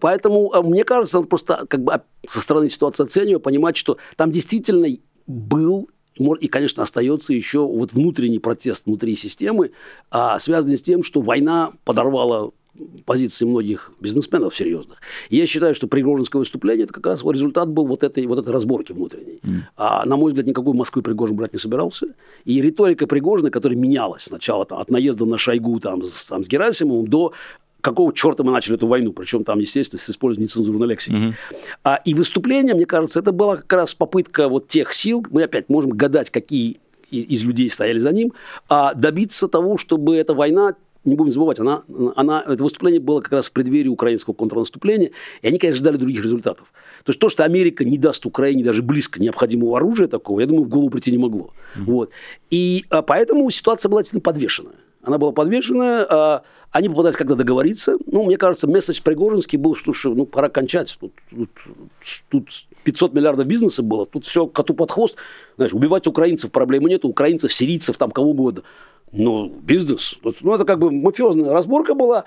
[0.00, 4.30] поэтому а, мне кажется, надо просто как бы со стороны ситуации оценивая, понимать, что там
[4.30, 4.88] действительно
[5.26, 9.72] был и, конечно, остается еще вот внутренний протест внутри системы,
[10.10, 12.50] а, связанный с тем, что война подорвала
[13.04, 14.98] позиции многих бизнесменов серьезных.
[15.28, 18.92] Я считаю, что Пригожинское выступление это как раз результат был вот этой, вот этой разборки
[18.92, 19.40] внутренней.
[19.42, 19.60] Mm.
[19.76, 22.06] А, на мой взгляд, никакой Москвы Пригожин брать не собирался.
[22.44, 26.48] И риторика Пригожина, которая менялась сначала там, от наезда на Шойгу там, с, там, с
[26.48, 27.32] Герасимовым до
[27.82, 31.12] какого черта мы начали эту войну, причем там, естественно, с использованием нецензурной лексики.
[31.14, 31.34] Mm-hmm.
[31.84, 35.68] А, и выступление, мне кажется, это была как раз попытка вот тех сил, мы опять
[35.68, 38.32] можем гадать, какие из людей стояли за ним,
[38.70, 41.82] а добиться того, чтобы эта война не будем забывать, она,
[42.14, 45.10] она, это выступление было как раз в преддверии украинского контрнаступления,
[45.42, 46.72] и они, конечно, ждали других результатов.
[47.04, 50.64] То есть то, что Америка не даст Украине даже близко необходимого оружия такого, я думаю,
[50.64, 51.50] в голову прийти не могло.
[51.74, 51.84] Mm-hmm.
[51.84, 52.10] Вот.
[52.50, 54.76] И а, поэтому ситуация была действительно подвешенная.
[55.02, 57.96] Она была подвешена, а, они попытались когда договориться.
[58.06, 60.96] Ну, мне кажется, месседж Пригожинский был, что ну, пора кончать.
[61.00, 61.50] Тут, тут,
[62.28, 62.48] тут
[62.84, 65.16] 500 миллиардов бизнеса было, тут все коту под хвост.
[65.56, 68.62] Знаешь, убивать украинцев проблемы нет, украинцев, сирийцев, там кого угодно.
[69.12, 72.24] Но бизнес, ну, это как бы мафиозная разборка была,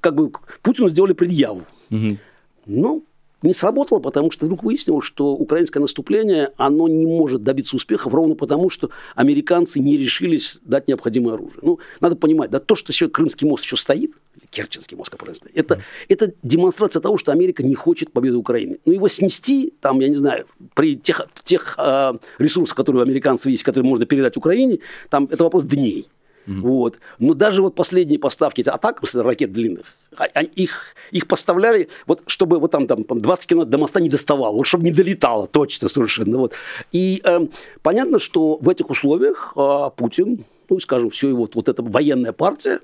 [0.00, 0.30] как бы
[0.62, 1.64] Путину сделали предъяву.
[1.90, 2.18] Угу.
[2.66, 3.04] Ну,
[3.42, 8.34] не сработало, потому что вдруг выяснилось, что украинское наступление, оно не может добиться успехов ровно
[8.34, 11.60] потому, что американцы не решились дать необходимое оружие.
[11.62, 14.12] Ну, надо понимать, да, то, что сегодня Крымский мост еще стоит,
[14.50, 15.80] Керченский мост, как правильно это, mm.
[16.08, 18.78] это демонстрация того, что Америка не хочет победы Украины.
[18.84, 23.46] Но его снести, там, я не знаю, при тех, тех э, ресурсах, которые у американцев
[23.46, 26.08] есть, которые можно передать Украине, там это вопрос дней.
[26.50, 26.60] Mm-hmm.
[26.60, 26.98] Вот.
[27.18, 29.86] Но даже вот последние поставки атак ракет длинных,
[30.16, 34.08] а, а, их, их поставляли, вот, чтобы вот там, там 20 километров до моста не
[34.08, 36.38] доставало, вот, чтобы не долетало точно совершенно.
[36.38, 36.54] Вот.
[36.90, 37.46] И э,
[37.82, 42.80] понятно, что в этих условиях э, Путин, ну, скажем, все его вот эта военная партия,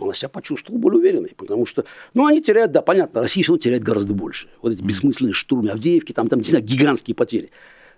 [0.00, 3.62] она себя почувствовала более уверенной, потому что, ну, они теряют, да, понятно, Россия все равно
[3.62, 4.46] теряет гораздо больше.
[4.62, 7.50] Вот эти бессмысленные штурмы Авдеевки, там, там, действительно, гигантские потери.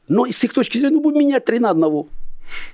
[0.09, 2.09] Но с их точки зрения, ну, будем менять три на одного.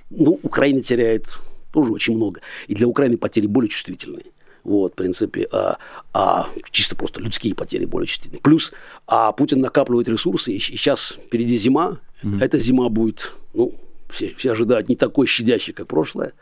[0.09, 1.37] Ну, Украина теряет
[1.71, 2.41] тоже очень много.
[2.67, 4.25] И для Украины потери более чувствительные.
[4.63, 5.77] Вот, в принципе, а,
[6.13, 8.41] а чисто просто людские потери более чувствительные.
[8.41, 8.73] Плюс,
[9.07, 11.99] а Путин накапливает ресурсы, и сейчас впереди зима.
[12.21, 12.43] Mm-hmm.
[12.43, 13.73] Эта зима будет, ну,
[14.09, 16.33] все, все ожидают, не такой щадящей, как прошлое.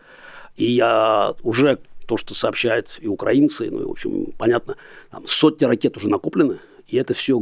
[0.55, 4.75] И я уже то, что сообщают и украинцы, ну и, в общем, понятно,
[5.11, 7.39] там сотни ракет уже накоплены, и это все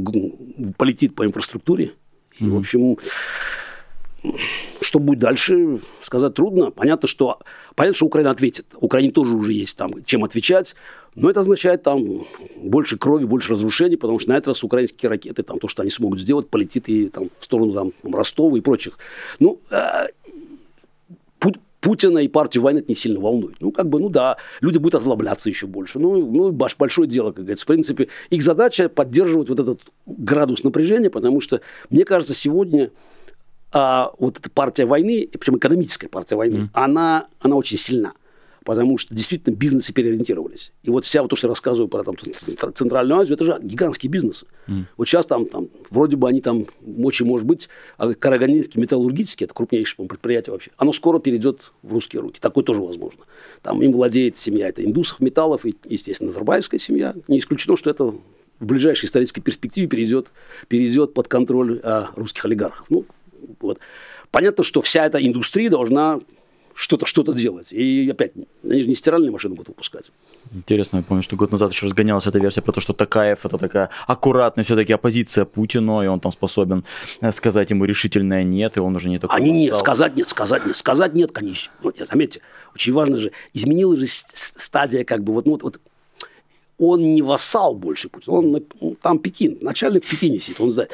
[0.78, 1.93] полетит по инфраструктуре.
[2.39, 2.50] И, mm-hmm.
[2.50, 2.98] в общем,
[4.81, 6.71] что будет дальше, сказать трудно.
[6.71, 7.39] Понятно, что,
[7.75, 8.65] понятно, что Украина ответит.
[8.75, 10.75] Украине тоже уже есть там чем отвечать.
[11.15, 12.25] Но это означает там
[12.57, 15.91] больше крови, больше разрушений, потому что на этот раз украинские ракеты, там то, что они
[15.91, 18.97] смогут сделать, полетит и там в сторону там, Ростова и прочих.
[19.39, 20.07] Ну, э,
[21.83, 23.57] Путина и партию войны это не сильно волнует.
[23.59, 25.99] Ну, как бы, ну да, люди будут озлобляться еще больше.
[25.99, 27.65] Ну, ну большое дело, как говорится.
[27.65, 31.59] В принципе, их задача поддерживать вот этот градус напряжения, потому что,
[31.89, 32.89] мне кажется, сегодня
[33.73, 36.69] а, вот эта партия войны, причем экономическая партия войны, mm.
[36.73, 38.13] она, она очень сильна.
[38.63, 40.71] Потому что действительно бизнесы переориентировались.
[40.83, 42.15] И вот вся вот то, что я рассказываю про там,
[42.73, 44.45] Центральную Азию, это же гигантские бизнесы.
[44.67, 44.86] Mm.
[44.95, 46.67] Вот сейчас там, там вроде бы они там,
[46.99, 51.91] очень может быть, а Карагандинский металлургический, это крупнейшее по предприятие вообще, оно скоро перейдет в
[51.91, 52.39] русские руки.
[52.39, 53.25] Такое тоже возможно.
[53.63, 57.15] Там им владеет семья, это индусов, металлов и, естественно, Назарбаевская семья.
[57.27, 58.13] Не исключено, что это
[58.59, 60.31] в ближайшей исторической перспективе перейдет,
[60.69, 62.86] перейдет под контроль а, русских олигархов.
[62.89, 63.05] Ну,
[63.60, 63.79] вот.
[64.32, 66.19] Понятно, что вся эта индустрия должна
[66.75, 67.71] что-то что делать.
[67.71, 70.12] И опять, они же не стиральные машины будут выпускать.
[70.51, 73.58] Интересно, я помню, что год назад еще разгонялась эта версия про то, что Такаев это
[73.58, 76.84] такая аккуратная все-таки оппозиция Путину, и он там способен
[77.21, 79.38] э, сказать ему решительное нет, и он уже не такой.
[79.38, 81.71] Они нет, сказать нет, сказать нет, сказать нет, конечно.
[81.82, 82.41] Вот, заметьте,
[82.73, 85.82] очень важно же, изменилась же стадия как бы вот, ну, вот, вот
[86.77, 90.91] он не вассал больше Путина, он там Пекин, начальник в Пекине сидит, он знает.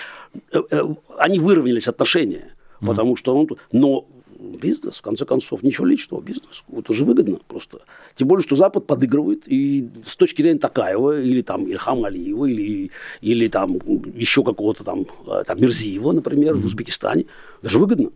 [0.51, 0.83] Э, э,
[1.17, 3.47] они выровнялись отношения, потому что он...
[3.71, 4.05] Но
[4.39, 6.63] бизнес, в конце концов, ничего личного, бизнес.
[6.71, 7.81] Это же выгодно просто.
[8.15, 12.91] Тем более, что Запад подыгрывает, и с точки зрения Такаева, или там Ильхам Алиева, или,
[13.21, 13.79] или там
[14.15, 16.61] еще какого-то там, э, там Мирзиева, например, mm-hmm.
[16.61, 17.25] в Узбекистане,
[17.61, 18.11] даже выгодно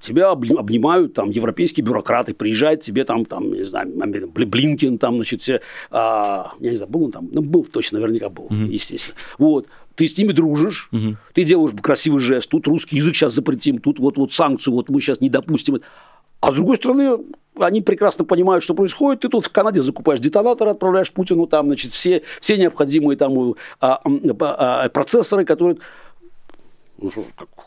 [0.00, 5.60] тебя обнимают там европейские бюрократы, приезжает тебе там, там не знаю, Блинкин, там, значит, все,
[5.90, 8.68] а, я не знаю, был он там, ну, был точно, наверняка был, mm-hmm.
[8.68, 9.16] естественно.
[9.38, 11.16] Вот, ты с ними дружишь, mm-hmm.
[11.32, 15.00] ты делаешь красивый жест, тут русский язык сейчас запретим, тут вот, вот санкцию, вот мы
[15.00, 15.80] сейчас не допустим.
[16.40, 17.18] А с другой стороны,
[17.58, 19.20] они прекрасно понимают, что происходит.
[19.20, 24.00] Ты тут в Канаде закупаешь детонатор, отправляешь Путину там, значит, все, все необходимые там а,
[24.04, 25.78] а, а, процессоры, которые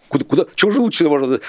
[0.08, 1.40] куда, куда, чего же лучше можно?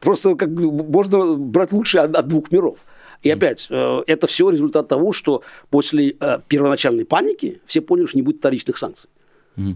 [0.00, 2.78] Просто как, можно брать лучше от, от двух миров.
[3.22, 8.18] И опять, э, это все результат того, что после э, первоначальной паники все поняли, что
[8.18, 9.08] не будет вторичных санкций.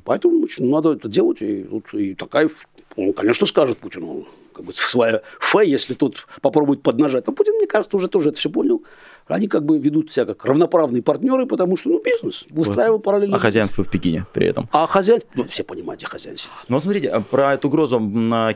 [0.05, 1.43] Поэтому значит, надо это делать.
[1.43, 2.49] И, и такая,
[2.97, 7.27] ну, конечно, скажет Путину, как бы свое фе, если тут попробует поднажать.
[7.27, 8.83] Но Путин, мне кажется, уже тоже это все понял
[9.29, 13.05] они как бы ведут себя как равноправные партнеры, потому что, ну, бизнес устраивал вот.
[13.05, 13.37] параллельно.
[13.37, 14.69] А хозяинство в Пекине при этом?
[14.73, 16.51] А хозяин, ну, все понимаете, хозяин сидит.
[16.69, 17.99] Ну, смотрите, а про эту угрозу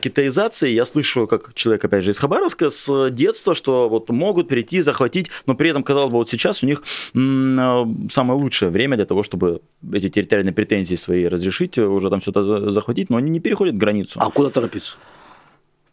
[0.01, 4.81] китаизации я слышу, как человек, опять же, из Хабаровска, с детства, что вот могут прийти,
[4.81, 6.83] захватить, но при этом, казалось бы, вот сейчас у них
[7.13, 9.61] самое лучшее время для того, чтобы
[9.93, 14.19] эти территориальные претензии свои разрешить, уже там все-то захватить, но они не переходят границу.
[14.21, 14.97] А куда торопиться?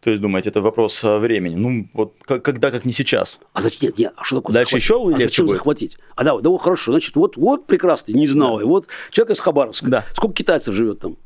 [0.05, 1.55] То есть, думаете, это вопрос э, времени?
[1.55, 3.39] Ну, вот когда, как не сейчас.
[3.53, 3.87] А зачем?
[3.87, 4.83] Нет, нет, а что такое Дальше захватить?
[4.83, 5.57] еще а зачем будет?
[5.57, 5.97] захватить?
[6.15, 8.59] А да, да, хорошо, значит, вот, вот прекрасно, не знал.
[8.59, 8.65] Да.
[8.65, 9.87] Вот человек из Хабаровска.
[9.87, 10.05] Да.
[10.13, 11.17] Сколько китайцев живет там?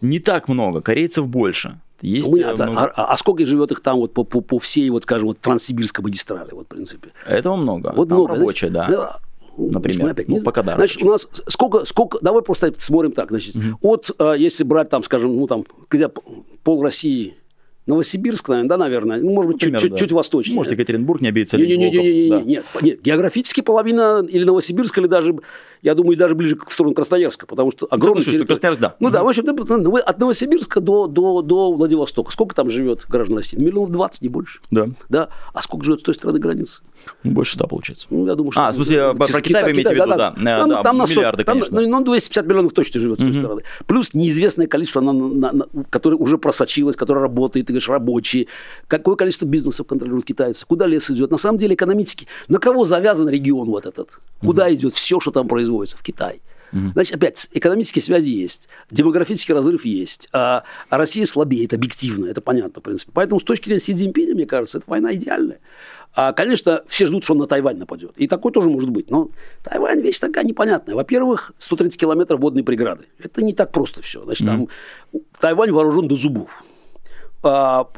[0.00, 1.80] Не так много, корейцев больше.
[2.00, 2.80] Есть меня, много...
[2.80, 5.40] а, а, а сколько живет их там вот по, по, по всей, вот, скажем, вот
[5.40, 7.08] транссибирской магистрали, вот, в принципе?
[7.26, 7.92] Этого много.
[7.96, 8.36] Вот там много.
[8.36, 9.18] рабочие, значит, да.
[9.56, 10.76] Например, опять, ну, не пока да.
[10.76, 13.78] Значит, у нас сколько, сколько, давай просто смотрим так, значит, угу.
[13.80, 16.08] от, э, если брать там, скажем, ну там, где
[16.62, 17.34] пол России
[17.88, 19.96] Новосибирск, наверное, да, наверное, ну, может быть, чуть, чуть, да.
[19.96, 20.56] чуть восточнее.
[20.56, 21.56] Может, Екатеринбург не обидится.
[21.56, 22.40] Не, не, не, не, не, да.
[22.42, 25.34] нет, нет, географически половина или Новосибирска, или даже,
[25.82, 28.46] я думаю, даже ближе к сторону Красноярска, потому что огромная территория.
[28.46, 28.96] Красноярск, да.
[29.00, 29.14] Ну угу.
[29.14, 32.32] да, в общем, от Новосибирска до, до, до Владивостока.
[32.32, 33.56] Сколько там живет граждан России?
[33.56, 34.60] Миллионов 20, не больше.
[34.70, 34.88] Да.
[35.08, 35.28] Да.
[35.52, 36.82] А сколько живет с той стороны границы?
[37.24, 38.06] Ну, больше ста получается.
[38.10, 38.66] Ну, я думаю, что...
[38.66, 40.34] А, в смысле, про Китай, Китай вы имеете в виду, да.
[40.36, 40.58] да.
[40.58, 41.80] Там, да, там миллиарды, там, конечно.
[41.80, 43.62] Ну, 250 миллионов точно живет с той стороны.
[43.86, 48.46] Плюс неизвестное количество, на, на, на, которое уже просочилось, которое работает, ты говоришь, рабочие.
[48.86, 50.66] Какое количество бизнесов контролируют китайцы?
[50.66, 51.30] Куда лес идет?
[51.30, 52.26] На самом деле экономически.
[52.48, 54.20] На кого завязан регион вот этот?
[54.40, 55.96] Куда идет все, что там производится?
[55.96, 56.40] В Китай.
[56.70, 62.82] Значит, опять, экономические связи есть, демографический разрыв есть, а, а Россия слабеет объективно, это понятно,
[62.82, 63.10] в принципе.
[63.14, 65.60] Поэтому с точки зрения Си Цзиньпиня, мне кажется, эта война идеальная.
[66.14, 68.12] А, конечно, все ждут, что он на Тайвань нападет.
[68.16, 69.10] И такое тоже может быть.
[69.10, 69.30] Но
[69.64, 70.94] Тайвань вещь такая непонятная.
[70.94, 73.06] Во-первых, 130 километров водной преграды.
[73.18, 74.22] Это не так просто все.
[74.24, 74.68] Значит, mm-hmm.
[75.12, 76.64] там Тайвань вооружен до зубов.
[77.42, 77.88] А,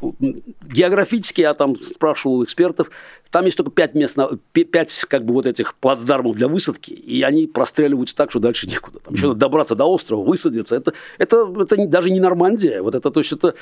[0.61, 2.91] географически, я там спрашивал у экспертов,
[3.31, 4.17] там есть только пять мест,
[4.51, 8.99] пять как бы вот этих плацдармов для высадки, и они простреливаются так, что дальше некуда.
[8.99, 10.75] Там еще надо добраться до острова, высадиться.
[10.75, 12.83] Это, это, это даже не Нормандия.
[12.83, 13.55] Вот это, то есть это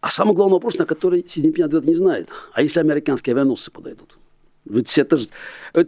[0.00, 2.28] а самый главный вопрос, на который Си Цзиньпин ответ не знает.
[2.52, 4.18] А если американские авианосцы подойдут?
[4.66, 5.28] Ведь это же,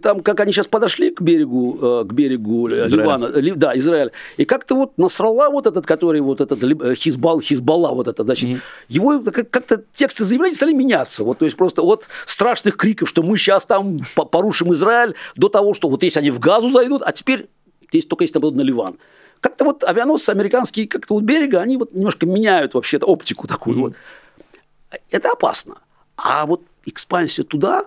[0.03, 2.91] там, как они сейчас подошли к берегу, э, к берегу Израиль.
[2.91, 7.95] Ливана, да, Израиль, и как-то вот Насрала вот этот, который вот этот э, Хизбал, Хизбалла
[7.95, 8.61] вот это, значит, mm-hmm.
[8.89, 13.39] его как-то тексты заявлений стали меняться, вот, то есть просто от страшных криков, что мы
[13.39, 17.49] сейчас там порушим Израиль, до того, что вот если они в Газу зайдут, а теперь,
[17.89, 18.99] здесь только если нападут на Ливан.
[19.41, 23.77] Как-то вот авианосцы американские, как-то вот берега, они вот немножко меняют вообще-то оптику такую.
[23.77, 23.81] Mm-hmm.
[23.81, 23.95] Вот.
[25.11, 25.77] Это опасно.
[26.17, 27.87] А вот экспансия туда,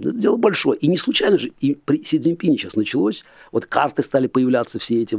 [0.00, 0.78] это дело большое.
[0.78, 5.02] И не случайно же, и при Си Цзиньпине сейчас началось, вот карты стали появляться все
[5.02, 5.14] эти,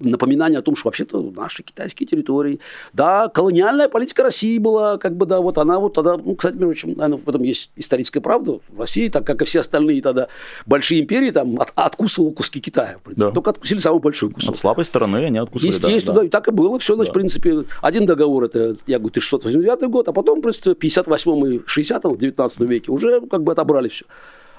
[0.00, 2.60] напоминания о том, что вообще-то наши китайские территории,
[2.92, 6.66] да, колониальная политика России была, как бы, да, вот она вот тогда, ну, кстати, между
[6.66, 10.28] прочим, наверное, в этом есть историческая правда, в России, так как и все остальные тогда
[10.66, 13.30] большие империи, там, от, откусывала куски Китая, да.
[13.30, 14.50] только откусили самый большой кусок.
[14.50, 16.26] От слабой стороны они откусили, Естественно, да, да.
[16.26, 17.18] и так и было, все, значит, да.
[17.18, 21.54] в принципе, один договор, это, я говорю, 1689 год, а потом, в принципе, в 58
[21.54, 24.04] и 60 в 19 веке уже, как бы, отобрали все.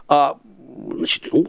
[0.07, 0.37] А,
[0.95, 1.47] значит, ну,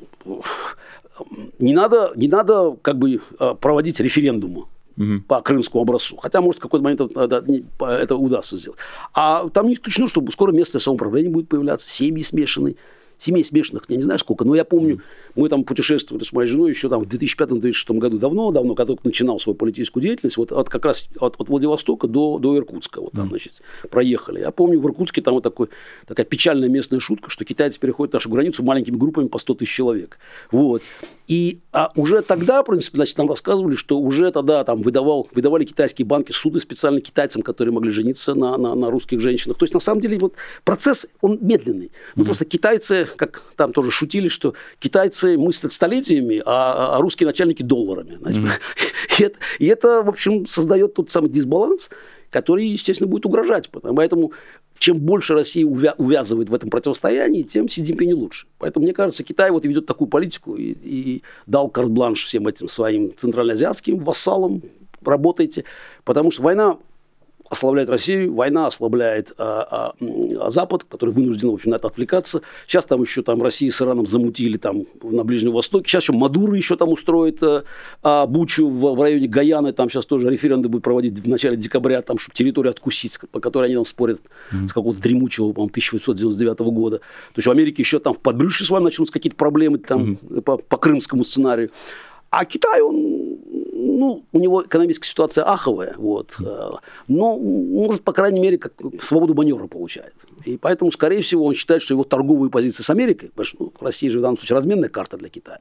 [1.58, 4.64] не надо, не надо как бы а, проводить референдумы
[4.96, 5.20] угу.
[5.26, 6.16] по крымскому образцу.
[6.16, 7.44] Хотя, может, в какой-то момент это,
[7.80, 8.78] это удастся сделать.
[9.14, 12.76] А там не исключено, что скоро местное самоуправление будет появляться, семьи смешанные
[13.22, 15.00] семей смешанных, я не знаю сколько, но я помню,
[15.34, 19.38] мы там путешествовали с моей женой еще там в 2005-2006 году, давно-давно, когда только начинал
[19.38, 23.28] свою политическую деятельность, вот от, как раз от, от Владивостока до, до Иркутска, вот там,
[23.28, 24.40] значит, проехали.
[24.40, 25.68] Я помню, в Иркутске там вот такой,
[26.06, 30.18] такая печальная местная шутка, что китайцы переходят нашу границу маленькими группами по 100 тысяч человек.
[30.50, 30.82] Вот.
[31.28, 35.64] И а уже тогда, в принципе, значит, нам рассказывали, что уже тогда там выдавал, выдавали
[35.64, 39.56] китайские банки суды специально китайцам, которые могли жениться на, на, на русских женщинах.
[39.56, 41.90] То есть, на самом деле, вот процесс, он медленный.
[42.14, 42.26] Ну, mm-hmm.
[42.26, 48.18] просто китайцы как там тоже шутили, что китайцы мыслят столетиями, а, а русские начальники долларами.
[48.20, 48.50] Mm-hmm.
[49.18, 51.90] И, это, и это, в общем, создает тот самый дисбаланс,
[52.30, 53.68] который, естественно, будет угрожать.
[53.70, 54.32] Поэтому
[54.78, 58.46] чем больше Россия увя- увязывает в этом противостоянии, тем Си Цзиньпиню лучше.
[58.58, 63.14] Поэтому, мне кажется, Китай вот ведет такую политику и, и дал карт-бланш всем этим своим
[63.16, 64.62] центральноазиатским вассалам,
[65.04, 65.64] работайте,
[66.04, 66.78] потому что война
[67.52, 72.40] ослабляет Россию, война ослабляет а, а, Запад, который вынужден, в общем, на это отвлекаться.
[72.66, 75.86] Сейчас там еще там Россия с Ираном замутили там на Ближнем Востоке.
[75.86, 77.64] Сейчас еще Мадуры еще там устроит а,
[78.02, 79.74] а, Бучу в, в районе Гаяны.
[79.74, 83.66] Там сейчас тоже референдум будет проводить в начале декабря, там, чтобы территорию откусить, по которой
[83.66, 84.68] они там спорят mm-hmm.
[84.68, 86.98] с какого-то дремучего, по-моему, 1899 года.
[87.00, 87.04] То
[87.36, 90.40] есть в Америке еще там в подбрюшье с вами начнутся какие-то проблемы там mm-hmm.
[90.40, 91.68] по, по крымскому сценарию.
[92.32, 93.22] А Китай, он
[93.74, 96.70] ну, у него экономическая ситуация аховая, вот, э,
[97.08, 100.14] но, может, по крайней мере, как свободу маневра получает.
[100.46, 103.72] И поэтому, скорее всего, он считает, что его торговые позиции с Америкой, потому что ну,
[103.80, 105.60] Россия же в данном случае разменная карта для Китая,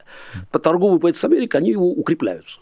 [0.50, 2.58] по торговые позиции с Америкой, они его укрепляются.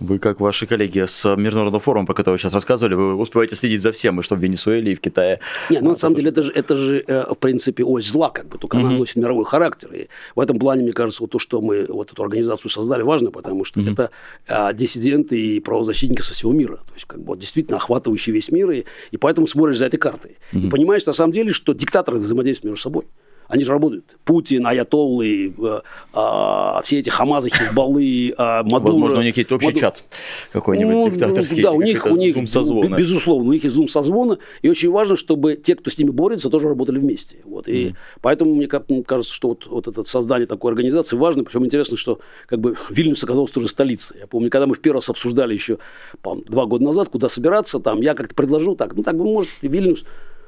[0.00, 3.82] Вы, как ваши коллеги с Международного форума, про который вы сейчас рассказывали, вы успеваете следить
[3.82, 5.40] за всем, и что в Венесуэле, и в Китае.
[5.68, 8.48] Нет, ну, на самом деле, это же, это же, э, в принципе, ось зла, как
[8.48, 8.86] бы, только mm-hmm.
[8.86, 9.92] она носит мировой характер.
[9.92, 13.30] И в этом плане, мне кажется, вот то, что мы вот эту организацию создали, важно,
[13.30, 13.92] потому что mm-hmm.
[13.92, 14.10] это
[14.48, 16.76] а, диссиденты и правозащитники со всего мира.
[16.76, 19.98] То есть, как бы, вот, действительно охватывающий весь мир, и, и поэтому смотришь за этой
[19.98, 20.38] картой.
[20.52, 20.66] Mm-hmm.
[20.66, 23.04] И понимаешь, на самом деле, что диктаторы взаимодействуют между собой.
[23.50, 24.04] Они же работают.
[24.24, 25.80] Путин, Аятоллы, э,
[26.14, 28.92] э, все эти Хамазы, Хизбаллы, э, Мадуро.
[28.92, 29.80] Возможно, у них есть общий Мадуро.
[29.80, 30.04] чат
[30.52, 31.62] какой-нибудь ну, диктаторский.
[31.62, 32.36] Да, у них, у них.
[32.36, 34.38] Безусловно, у них есть зум-созвона.
[34.62, 37.38] И очень важно, чтобы те, кто с ними борется, тоже работали вместе.
[37.44, 37.68] Вот.
[37.68, 37.94] И mm.
[38.22, 41.42] поэтому мне кажется, что вот, вот это создание такой организации важно.
[41.42, 44.18] Причем интересно, что как бы Вильнюс оказался тоже столицей.
[44.20, 45.78] Я помню, когда мы в первый раз обсуждали еще
[46.22, 50.04] два года назад, куда собираться, там я как-то предложил так, ну так, может, Вильнюс,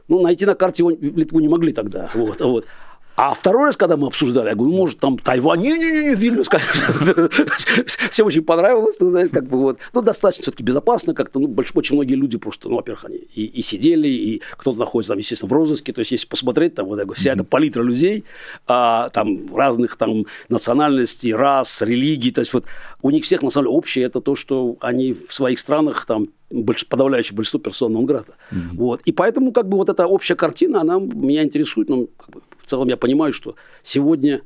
[0.09, 2.11] ну, найти на карте его Литву не могли тогда.
[2.15, 2.67] Вот, вот.
[3.15, 7.29] А второй раз, когда мы обсуждали, я говорю, может, там Тайвань, не-не-не, Вильнюс, конечно.
[8.11, 9.79] Всем очень понравилось, ну, знаете, как бы вот.
[9.93, 13.45] Ну, достаточно все-таки безопасно как-то, ну, больш, очень многие люди просто, ну, во-первых, они и,
[13.45, 16.99] и сидели, и кто-то находится там, естественно, в розыске, то есть, если посмотреть, там, вот,
[16.99, 18.25] я говорю, вся эта палитра людей,
[18.67, 22.65] а, там, разных там национальностей, рас, религий, то есть, вот,
[23.03, 26.29] у них всех, на самом деле, общее это то, что они в своих странах, там,
[26.51, 28.35] больш, подавляющее большинство персон нон-грата.
[28.51, 28.77] Mm-hmm.
[28.77, 29.01] Вот.
[29.03, 32.67] И поэтому, как бы, вот эта общая картина, она меня интересует, ну, как бы, в
[32.67, 34.43] целом я понимаю, что сегодня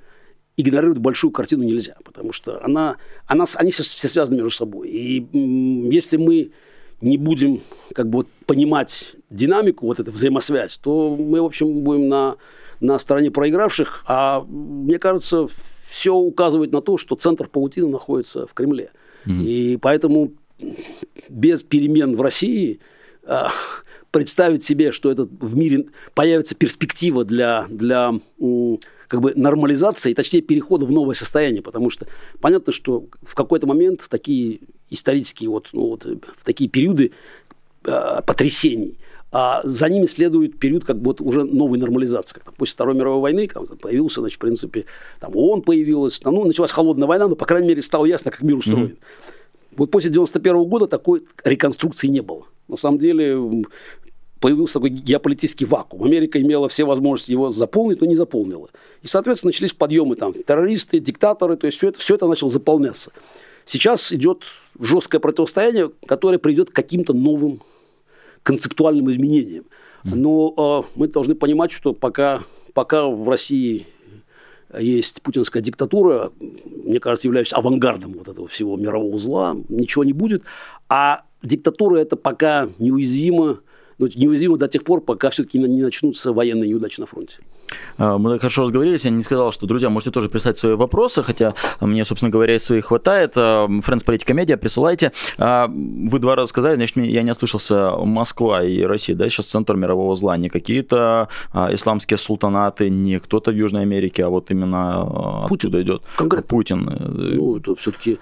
[0.57, 4.89] игнорировать большую картину нельзя, потому что она, она, они все, все связаны между собой.
[4.89, 5.27] И
[5.91, 6.51] если мы
[7.01, 7.61] не будем
[7.95, 12.37] как бы вот понимать динамику, вот эту взаимосвязь, то мы, в общем, будем на,
[12.81, 14.05] на стороне проигравших.
[14.07, 15.47] А мне кажется,
[15.89, 18.91] все указывает на то, что центр паутины находится в Кремле.
[19.27, 19.45] Mm-hmm.
[19.45, 20.33] И поэтому
[21.29, 22.81] без перемен в России
[23.25, 23.51] а,
[24.17, 28.15] представить себе, что этот в мире появится перспектива для, для
[29.09, 32.07] как бы нормализации, точнее перехода в новое состояние, потому что
[32.41, 37.13] понятно, что в какой-то момент такие исторические вот, ну, вот в такие периоды
[37.85, 38.97] э, потрясений,
[39.33, 42.37] а за ними следует период как бы вот уже новой нормализации.
[42.43, 44.87] Как после Второй мировой войны как появился, значит, в принципе,
[45.21, 48.41] там ООН появилась, там, ну, началась холодная война, но, по крайней мере, стало ясно, как
[48.41, 48.87] мир устроен.
[48.87, 49.77] Mm-hmm.
[49.77, 52.45] Вот после 91 года такой реконструкции не было.
[52.69, 53.39] На самом деле
[54.41, 56.05] появился такой геополитический вакуум.
[56.05, 58.69] Америка имела все возможности его заполнить, но не заполнила.
[59.03, 63.13] И, соответственно, начались подъемы там, террористы, диктаторы, то есть все это, все это начало заполняться.
[63.65, 64.45] Сейчас идет
[64.79, 67.63] жесткое противостояние, которое приведет к каким-то новым
[68.43, 69.65] концептуальным изменениям.
[70.05, 72.45] Но э, мы должны понимать, что пока,
[72.75, 73.87] пока в России
[74.79, 76.33] есть путинская диктатура,
[76.85, 80.45] мне кажется, являющаяся авангардом вот этого всего мирового зла, ничего не будет.
[80.89, 83.61] А диктатура это пока неуязвима
[83.99, 87.39] но неуязвимо до тех пор, пока все-таки не начнутся военные неудачи на фронте.
[87.99, 91.55] А, мы хорошо разговорились, я не сказал, что, друзья, можете тоже прислать свои вопросы, хотя
[91.81, 93.37] мне, собственно говоря, своих хватает.
[93.37, 95.13] Friends Политика Медиа, присылайте.
[95.39, 99.77] А, вы два раза сказали, значит, я не ослышался, Москва и Россия, да, сейчас центр
[99.77, 105.71] мирового зла, не какие-то исламские султанаты, не кто-то в Южной Америке, а вот именно Путин.
[105.81, 106.03] идет.
[106.17, 106.49] Конкретно.
[106.49, 106.97] Путин.
[107.37, 108.19] Ну, это все-таки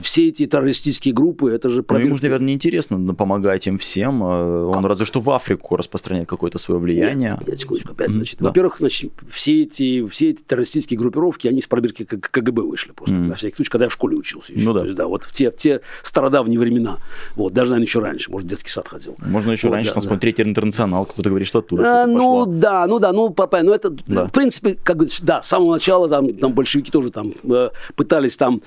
[0.00, 1.82] все эти террористические группы, это же...
[1.82, 2.04] Проверки.
[2.04, 4.22] Ну, ему же, наверное, неинтересно помогать им всем.
[4.22, 4.90] Э, он как?
[4.90, 7.36] разве что в Африку распространяет какое-то свое влияние.
[7.38, 8.38] Нет, нет секундочку, опять, значит.
[8.40, 8.46] Да.
[8.46, 13.28] Во-первых, значит, все эти, все эти террористические группировки, они с пробирки КГБ вышли просто, mm.
[13.28, 14.64] на всякий случай, когда я в школе учился еще.
[14.64, 14.80] Ну, да.
[14.80, 16.98] То есть, да, вот в те, в те стародавние времена.
[17.34, 19.16] Вот, даже, наверное, еще раньше, может, в детский сад ходил.
[19.18, 20.42] Можно еще вот, раньше, да, там, да.
[20.42, 24.26] интернационал, кто-то говорит, что оттуда а, Ну, да, ну да, ну, папа, ну это, да.
[24.26, 28.36] в принципе, как бы, да, с самого начала там, там большевики тоже там э, пытались
[28.36, 28.62] там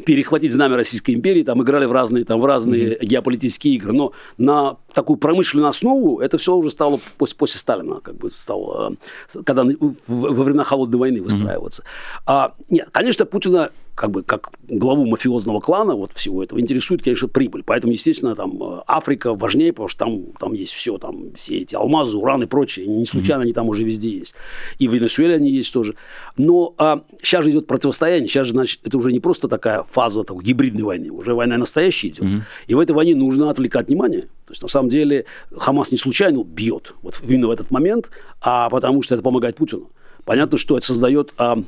[0.00, 3.04] перехватить знамя Российской империи, там играли в разные, там, в разные mm-hmm.
[3.04, 3.92] геополитические игры.
[3.92, 8.96] Но на такую промышленную основу это все уже стало после, после Сталина, как бы стало,
[9.34, 9.64] э, когда
[10.06, 11.82] во времена холодной войны выстраиваться.
[11.82, 12.22] Mm-hmm.
[12.26, 17.28] А, нет, конечно, Путина как бы как главу мафиозного клана вот всего этого интересует, конечно,
[17.28, 17.62] прибыль.
[17.64, 21.74] Поэтому, естественно, там э, Африка важнее, потому что там, там есть все, там все эти
[21.74, 22.86] алмазы, уран и прочее.
[22.86, 23.44] Не случайно mm-hmm.
[23.44, 24.34] они там уже везде есть.
[24.78, 25.94] И в Венесуэле они есть тоже.
[26.36, 28.28] Но а, сейчас же идет противостояние.
[28.28, 31.10] Сейчас же, значит, это уже не просто такая фаза такой, гибридной войны.
[31.10, 32.24] Уже война настоящая идет.
[32.24, 32.42] Mm-hmm.
[32.68, 34.22] И в этой войне нужно отвлекать внимание.
[34.22, 35.26] То есть, на самом деле,
[35.56, 38.10] Хамас не случайно бьет вот именно в этот момент,
[38.40, 39.90] а потому что это помогает Путину.
[40.24, 41.62] Понятно, что это создает а,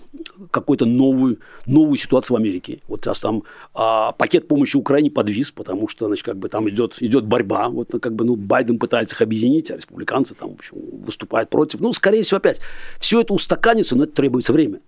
[0.51, 2.81] какую-то новую, новую ситуацию в Америке.
[2.89, 3.43] Вот сейчас там
[3.75, 7.69] а, пакет помощи Украине подвис, потому что, значит, как бы там идет, идет борьба.
[7.69, 11.81] Вот как бы, ну, Байден пытается их объединить, а республиканцы там, в общем, выступают против.
[11.81, 12.61] Ну, скорее всего, опять,
[12.99, 14.81] все это устаканится, но это требуется время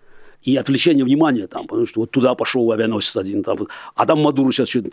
[0.45, 4.53] и отвлечение внимания там, потому что вот туда пошел авианосец один, там, а там Мадуру
[4.53, 4.91] сейчас что-то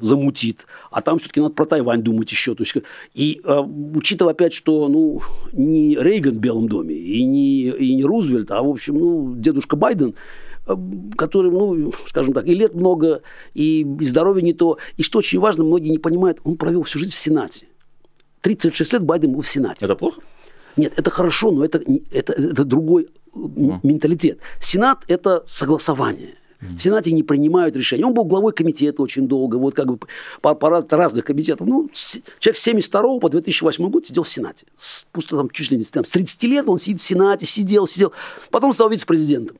[0.00, 2.54] замутит, а там все-таки надо про Тайвань думать еще.
[2.54, 2.74] То есть,
[3.14, 3.60] и э,
[3.94, 5.20] учитывая опять, что ну,
[5.52, 9.76] не Рейган в Белом доме и не, и не Рузвельт, а, в общем, ну, дедушка
[9.76, 10.14] Байден,
[10.66, 10.74] э,
[11.16, 13.20] который, ну, скажем так, и лет много,
[13.52, 14.78] и, и здоровье не то.
[14.96, 17.66] И что очень важно, многие не понимают, он провел всю жизнь в Сенате.
[18.40, 19.84] 36 лет Байден был в Сенате.
[19.84, 20.22] Это плохо?
[20.78, 24.38] Нет, это хорошо, но это, это, это другой менталитет.
[24.60, 26.34] Сенат– это согласование.
[26.60, 28.04] В Сенате не принимают решения.
[28.04, 29.98] Он был главой комитета очень долго, вот как бы
[30.40, 31.68] по, по разных комитетов.
[31.68, 31.88] Ну,
[32.40, 34.66] человек с 72 по 2008 год сидел в Сенате.
[35.12, 38.12] Пусто там чуть ли не там, с 30 лет он сидит в Сенате, сидел, сидел.
[38.50, 39.56] Потом стал вице-президентом.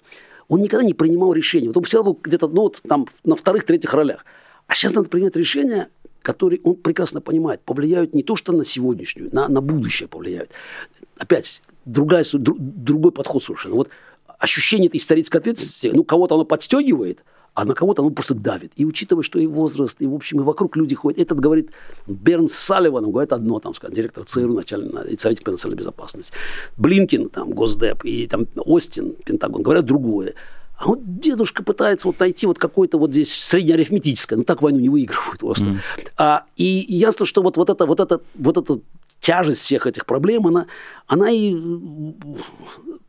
[0.49, 1.69] Он никогда не принимал решения.
[1.69, 4.25] Вот он всегда был где-то ну, вот, там, на вторых-третьих ролях.
[4.67, 5.89] А сейчас надо принять решения,
[6.23, 10.51] которые он прекрасно понимает, повлияют не то, что на сегодняшнюю, на, на будущее повлияют.
[11.19, 13.75] Опять, другая, другой подход совершенно.
[13.75, 13.91] Вот
[14.39, 18.73] ощущение этой исторической ответственности, ну, кого-то оно подстегивает, а на кого-то оно просто давит.
[18.77, 21.19] И учитывая, что и возраст, и, в общем, и вокруг люди ходят.
[21.19, 21.71] Этот говорит,
[22.07, 26.33] Бернс Салливан, он говорит одно, там, скажем, директор ЦРУ, начальник советник по национальной безопасности.
[26.77, 30.35] Блинкин, там, Госдеп, и там Остин, Пентагон, говорят другое.
[30.79, 34.89] А вот дедушка пытается вот найти вот какое-то вот здесь среднеарифметическое, но так войну не
[34.89, 35.65] выигрывают просто.
[35.65, 35.79] Mm.
[36.17, 38.79] А, и ясно, что вот, вот, это, вот, это, вот это
[39.21, 40.67] тяжесть всех этих проблем, она,
[41.07, 41.57] она и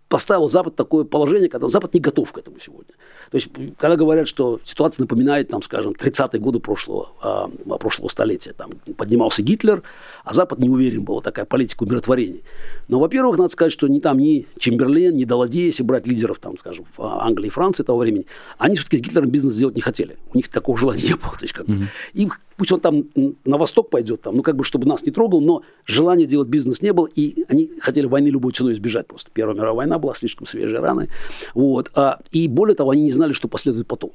[0.08, 2.94] поставила Запад такое положение, когда Запад не готов к этому сегодня.
[3.32, 8.54] То есть, когда говорят, что ситуация напоминает, там, скажем, 30-е годы прошлого, а, прошлого столетия,
[8.54, 9.84] там поднимался Гитлер,
[10.24, 12.42] а Запад не уверен был, такая политика умиротворения.
[12.88, 16.58] Но, во-первых, надо сказать, что ни там ни Чемберлен, ни Даладей, если брать лидеров, там,
[16.58, 18.26] скажем, Англии и Франции того времени,
[18.58, 20.18] они все-таки с Гитлером бизнес сделать не хотели.
[20.34, 21.32] У них такого желания не было.
[21.32, 21.86] То есть, как mm-hmm.
[22.14, 23.06] им, пусть он там
[23.46, 26.82] на восток пойдет, там, ну, как бы, чтобы нас не трогал, но желания делать бизнес
[26.82, 29.30] не было, и они хотели войны любой ценой избежать просто.
[29.34, 31.10] Первая мировая война была слишком свежие раны.
[31.54, 31.92] Вот.
[31.96, 34.12] А, и более того, они не знали, что последует потом.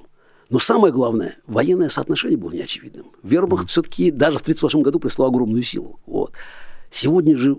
[0.50, 3.06] Но самое главное, военное соотношение было неочевидным.
[3.22, 3.68] Вермахт mm-hmm.
[3.68, 6.00] все-таки даже в 1938 году прислал огромную силу.
[6.06, 6.32] Вот.
[6.90, 7.56] Сегодня же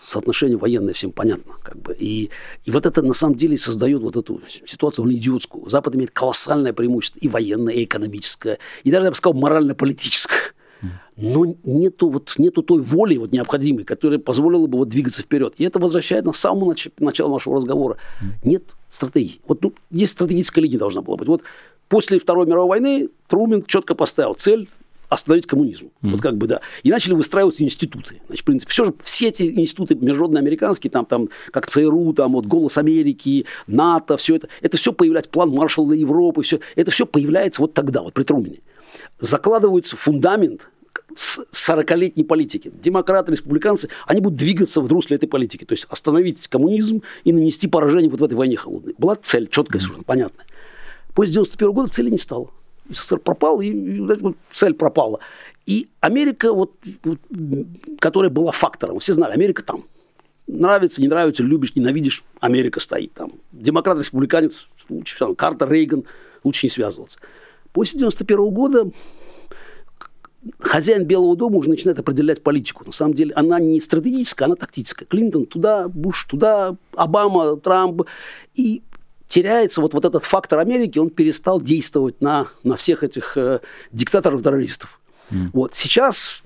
[0.00, 1.54] соотношение военное всем понятно.
[1.62, 1.94] Как бы.
[1.98, 2.30] и,
[2.64, 5.68] и вот это на самом деле создает вот эту ситуацию идиотскую.
[5.68, 10.52] Запад имеет колоссальное преимущество и военное, и экономическое, и даже, я бы сказал, морально-политическое.
[11.16, 15.54] Но нету, вот, нету той воли вот, необходимой, которая позволила бы вот, двигаться вперед.
[15.58, 17.96] И это возвращает нас к самому нач- началу нашего разговора.
[18.44, 19.40] Нет стратегии.
[19.46, 21.28] Вот ну, есть стратегическая линия должна была быть.
[21.28, 21.42] Вот
[21.88, 24.68] после Второй мировой войны Трумин четко поставил цель
[25.12, 25.86] остановить коммунизм.
[25.86, 26.10] Mm-hmm.
[26.10, 26.60] Вот как бы, да.
[26.82, 28.20] И начали выстраиваться институты.
[28.26, 32.32] Значит, в принципе, все же, все эти институты международные американские, там, там, как ЦРУ, там,
[32.32, 37.04] вот, Голос Америки, НАТО, все это, это все появляется, план Маршалла Европы, все, это все
[37.04, 38.60] появляется вот тогда, вот при Трумене.
[39.22, 40.68] Закладывается фундамент
[41.14, 42.72] 40-летней политики.
[42.82, 45.64] Демократы, республиканцы, они будут двигаться в русле этой политики.
[45.64, 48.96] То есть остановить коммунизм и нанести поражение вот в этой войне холодной.
[48.98, 50.44] Была цель четкая, совершенно понятная.
[51.14, 52.50] После 91 года цели не стало.
[52.90, 55.20] СССР пропал, и, и вот, цель пропала.
[55.66, 56.72] И Америка, вот,
[57.04, 57.20] вот,
[58.00, 59.84] которая была фактором, все знали, Америка там.
[60.48, 63.34] Нравится, не нравится, любишь, ненавидишь, Америка стоит там.
[63.52, 66.02] Демократ, республиканец, лучше, Картер, Рейган,
[66.42, 67.20] лучше не связываться.
[67.72, 68.90] После 91 года
[70.58, 72.84] хозяин Белого дома уже начинает определять политику.
[72.84, 75.06] На самом деле она не стратегическая, она тактическая.
[75.06, 78.02] Клинтон туда, Буш туда, Обама, Трамп.
[78.54, 78.82] И
[79.28, 83.60] теряется вот, вот этот фактор Америки, он перестал действовать на, на всех этих э,
[83.92, 85.00] диктаторов-террористов.
[85.30, 85.50] Mm.
[85.54, 85.74] Вот.
[85.74, 86.42] Сейчас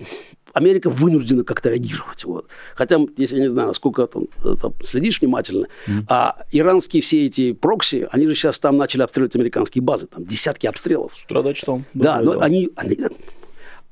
[0.57, 2.23] Америка вынуждена как-то реагировать.
[2.23, 2.47] Вот.
[2.75, 4.25] Хотя, если я не знаю, насколько там,
[4.61, 6.05] там следишь внимательно, mm.
[6.09, 10.65] а иранские все эти прокси, они же сейчас там начали обстреливать американские базы, там десятки
[10.65, 11.15] обстрелов.
[11.15, 11.81] С утра до читал.
[11.93, 12.97] Да, но они, они,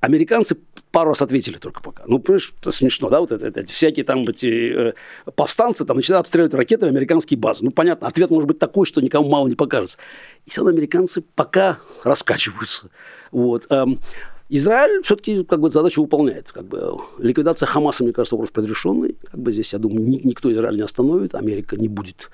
[0.01, 0.57] Американцы
[0.91, 2.03] пару раз ответили только пока.
[2.07, 4.93] Ну, понимаешь, это смешно, да, вот это, это всякие там эти э,
[5.35, 7.65] повстанцы там начинают обстреливать ракетами американские базы.
[7.65, 9.97] Ну, понятно, ответ может быть такой, что никому мало не покажется.
[10.45, 12.89] И все равно американцы пока раскачиваются.
[13.31, 13.65] Вот.
[13.69, 13.99] Эм,
[14.47, 16.51] Израиль все-таки как бы задачу выполняет.
[16.51, 19.15] Как бы, ликвидация Хамаса, мне кажется, вопрос предрешенный.
[19.31, 22.29] Как бы здесь, я думаю, ни, никто Израиль не остановит, Америка не будет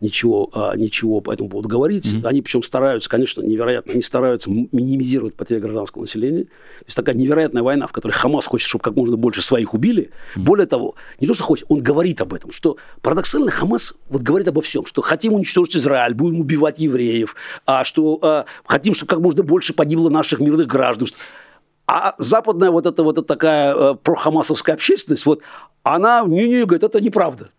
[0.00, 2.12] ничего, а, ничего по этому поводу говорить.
[2.12, 2.26] Mm-hmm.
[2.26, 6.44] Они причем стараются, конечно, невероятно, они стараются минимизировать потери гражданского населения.
[6.44, 10.10] То есть такая невероятная война, в которой Хамас хочет, чтобы как можно больше своих убили.
[10.36, 10.42] Mm-hmm.
[10.42, 14.48] Более того, не то, что хочет, он говорит об этом, что парадоксально Хамас вот говорит
[14.48, 17.34] обо всем, что хотим уничтожить Израиль, будем убивать евреев,
[17.64, 21.08] а что а, хотим, чтобы как можно больше погибло наших мирных граждан.
[21.86, 25.42] А западная вот эта вот эта такая э, прохамасовская общественность, вот
[25.82, 27.50] она, не-не, говорит, это неправда.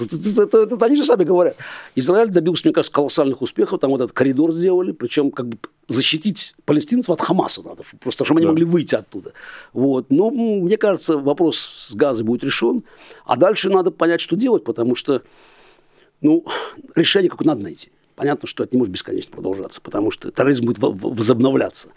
[0.00, 1.56] Это, это, это, это они же сами говорят.
[1.94, 3.78] Израиль добился, мне кажется, колоссальных успехов.
[3.78, 4.90] Там вот этот коридор сделали.
[4.90, 7.84] Причем как бы защитить палестинцев от Хамаса надо.
[8.00, 8.50] Просто чтобы они да.
[8.50, 9.32] могли выйти оттуда.
[9.72, 10.06] Вот.
[10.10, 12.82] Но мне кажется, вопрос с газой будет решен.
[13.24, 15.22] А дальше надо понять, что делать, потому что
[16.20, 16.44] ну,
[16.96, 17.92] решение какое надо найти.
[18.16, 21.90] Понятно, что это не может бесконечно продолжаться, потому что терроризм будет возобновляться.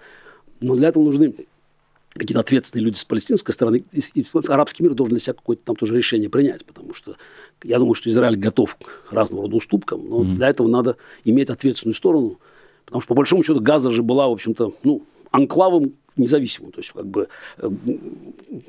[0.60, 1.34] Но для этого нужны
[2.14, 5.76] какие-то ответственные люди с палестинской стороны, и, и арабский мир должен для себя какое-то там
[5.76, 7.16] тоже решение принять, потому что
[7.64, 10.34] я думаю, что Израиль готов к разного рода уступкам, но mm-hmm.
[10.34, 12.40] для этого надо иметь ответственную сторону,
[12.86, 16.72] потому что по большому счету Газа же была, в общем-то, ну, анклавом независимым.
[16.72, 17.70] То есть, как бы, э,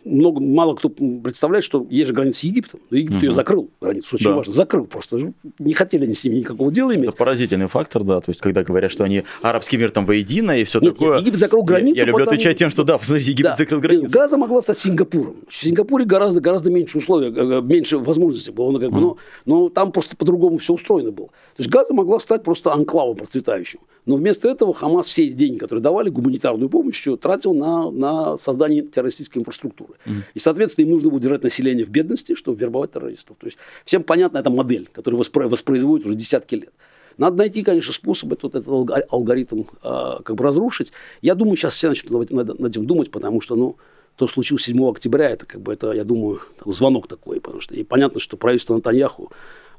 [0.05, 3.27] много, мало кто представляет, что есть же граница с Египтом, но Египет угу.
[3.27, 4.37] ее закрыл, границу, что очень да.
[4.37, 5.33] важно, закрыл просто.
[5.59, 7.09] Не хотели они с ними никакого дела иметь.
[7.09, 10.65] Это поразительный фактор, да, то есть, когда говорят, что они арабский мир там воедино и
[10.65, 11.19] все Нет, такое.
[11.19, 11.97] Египет закрыл границу.
[11.97, 12.37] Я, я люблю потому...
[12.37, 13.57] отвечать тем, что да, посмотрите, Египет да.
[13.57, 14.13] закрыл границу.
[14.13, 15.37] Газа могла стать Сингапуром.
[15.49, 19.69] В Сингапуре гораздо, гораздо меньше условий, э, э, меньше возможностей было, как бы, но, но
[19.69, 21.29] там просто по-другому все устроено было.
[21.29, 23.81] То есть Газа могла стать просто анклавом процветающим.
[24.05, 29.41] Но вместо этого Хамас все деньги, которые давали, гуманитарную помощь, тратил на, на создание террористической
[29.41, 29.95] инфраструктуры.
[30.05, 30.23] Mm.
[30.35, 33.37] И, соответственно, им нужно будет держать население в бедности, чтобы вербовать террористов.
[33.41, 36.73] То есть всем понятна эта модель, которую воспро- воспроизводит уже десятки лет.
[37.19, 38.69] Надо найти, конечно, способ этот, этот
[39.11, 40.93] алгоритм э, как бы разрушить.
[41.21, 43.77] Я думаю, сейчас все начнут над, над этим думать, потому что, ну,
[44.17, 47.75] то, что случилось 7 октября, это, как бы, это, я думаю, звонок такой, потому что
[47.75, 49.31] и понятно, что правительство Натаньяху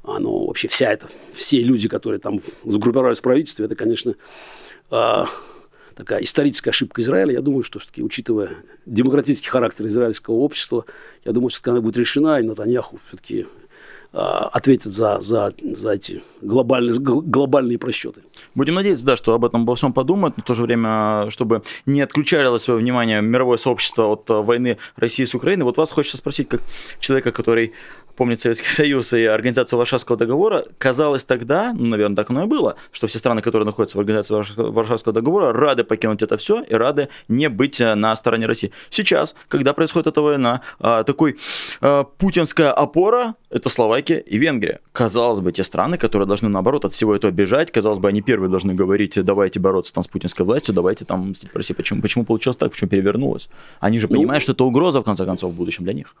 [0.02, 4.14] оно вообще вся это, все люди, которые там сгруппировались в правительстве, это, конечно,
[4.90, 5.24] э,
[5.94, 7.32] такая историческая ошибка Израиля.
[7.32, 8.50] Я думаю, что все-таки, учитывая
[8.86, 10.84] демократический характер израильского общества,
[11.24, 13.46] я думаю, что она будет решена, и Натаньяху все-таки
[14.16, 18.22] а, ответит за, за, за эти глобальные, глобальные просчеты.
[18.54, 21.62] Будем надеяться, да, что об этом обо всем подумают, но в то же время, чтобы
[21.84, 25.64] не отключало свое внимание мировое сообщество от войны России с Украиной.
[25.64, 26.60] Вот вас хочется спросить, как
[27.00, 27.72] человека, который
[28.16, 32.76] помнит Советский Союз и Организацию Варшавского договора, казалось тогда, ну, наверное, так оно и было,
[32.92, 37.08] что все страны, которые находятся в Организации Варшавского договора, рады покинуть это все и рады
[37.28, 38.72] не быть э, на стороне России.
[38.90, 41.36] Сейчас, когда происходит эта война, э, такой
[41.80, 44.80] э, путинская опора– это Словакия и Венгрия.
[44.92, 48.50] Казалось бы, те страны, которые должны, наоборот, от всего этого бежать, казалось бы, они первые
[48.50, 51.72] должны говорить, давайте бороться там с путинской властью, давайте там мстить по России.
[51.72, 53.48] Почему, почему получилось так, почему перевернулось?
[53.78, 56.16] Они же ну, понимают, что это угроза, в конце концов, в будущем для них.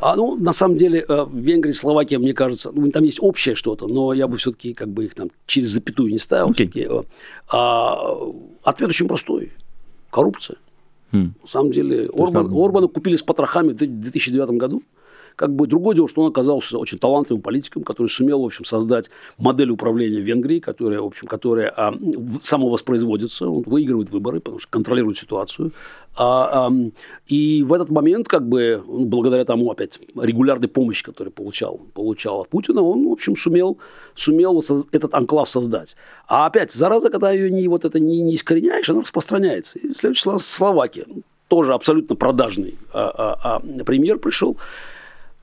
[0.00, 4.14] А, ну, на самом деле, Венгрия, Словакия, мне кажется, ну, там есть общее что-то, но
[4.14, 6.50] я бы все-таки как бы их там через запятую не ставил.
[6.50, 7.06] Okay.
[7.52, 8.16] А,
[8.62, 9.52] ответ очень простой.
[10.10, 10.56] Коррупция.
[11.12, 11.32] Hmm.
[11.42, 14.82] На самом деле, Орбан, Орбана купили с потрохами в 2009 году.
[15.40, 19.08] Как бы другое дело, что он оказался очень талантливым политиком, который сумел, в общем, создать
[19.38, 21.94] модель управления Венгрии, которая, в общем, которая а,
[22.42, 25.72] самовоспроизводится, он выигрывает выборы, потому что контролирует ситуацию.
[26.14, 26.72] А, а,
[27.26, 32.50] и в этот момент, как бы, благодаря тому, опять, регулярной помощи, которую получал, получал от
[32.50, 33.78] Путина, он, в общем, сумел,
[34.14, 35.96] сумел вот этот анклав создать.
[36.28, 39.78] А опять, зараза, когда ее не, вот это не, не искореняешь, она распространяется.
[39.78, 41.06] И следующая Словакия.
[41.48, 44.58] Тоже абсолютно продажный а, а, а, премьер пришел.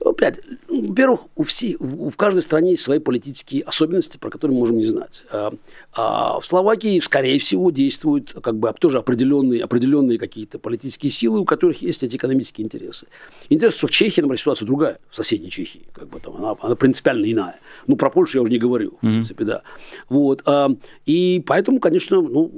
[0.04, 4.76] Опять, во-первых, у всех, в каждой стране есть свои политические особенности, про которые мы можем
[4.76, 5.24] не знать.
[5.30, 5.52] А,
[5.92, 11.44] а в Словакии, скорее всего, действуют как бы тоже определенные, определенные какие-то политические силы, у
[11.44, 13.08] которых есть эти экономические интересы.
[13.48, 16.76] Интересно, что в Чехии, например, ситуация другая, в соседней Чехии, как бы там, она, она
[16.76, 17.58] принципиально иная.
[17.88, 18.96] Ну, про Польшу я уже не говорю, mm-hmm.
[18.96, 19.62] в принципе, да.
[20.08, 20.70] Вот, а,
[21.06, 22.52] и поэтому, конечно, ну,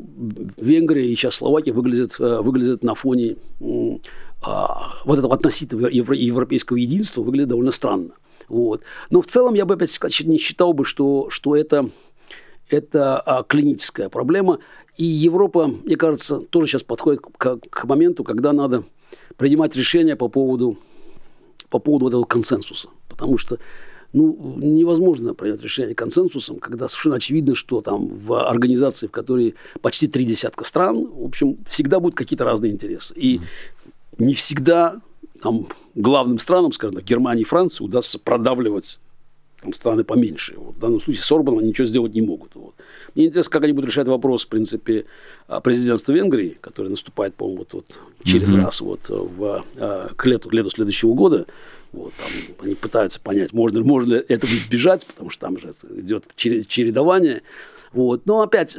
[0.59, 3.37] Венгрия и сейчас Словакия выглядят, э, выглядят на фоне
[4.43, 8.11] вот этого относительного европейского единства выглядит довольно странно.
[8.49, 8.83] Вот.
[9.11, 11.91] Но в целом я бы опять не считал бы, что, что это,
[12.69, 14.59] это а, клиническая проблема.
[14.97, 18.85] И Европа, мне кажется, тоже сейчас подходит к, к моменту, когда надо
[19.37, 20.79] принимать решения по поводу,
[21.69, 22.89] по поводу этого консенсуса.
[23.09, 23.59] Потому что
[24.13, 30.09] ну, невозможно принять решение консенсусом, когда совершенно очевидно, что там в организации, в которой почти
[30.09, 33.15] три десятка стран, в общем, всегда будут какие-то разные интересы.
[33.17, 33.41] И
[34.21, 35.01] не всегда
[35.43, 39.01] там, главным странам, скажем так, Германии и Франции удастся продавливать
[39.63, 40.55] там, страны поменьше.
[40.57, 42.55] Вот, в данном случае с Орбаном ничего сделать не могут.
[42.55, 42.75] Вот.
[43.15, 45.07] Мне интересно, как они будут решать вопрос, в принципе,
[45.63, 48.65] президентства Венгрии, который наступает, по-моему, вот, вот через mm-hmm.
[48.65, 49.65] раз вот, в,
[50.17, 51.47] к, лету, к лету следующего года.
[51.93, 52.29] Вот, там,
[52.65, 57.43] они пытаются понять, можно, можно ли этого избежать, потому что там же идет чередование.
[57.93, 58.27] Вот.
[58.27, 58.79] Но опять,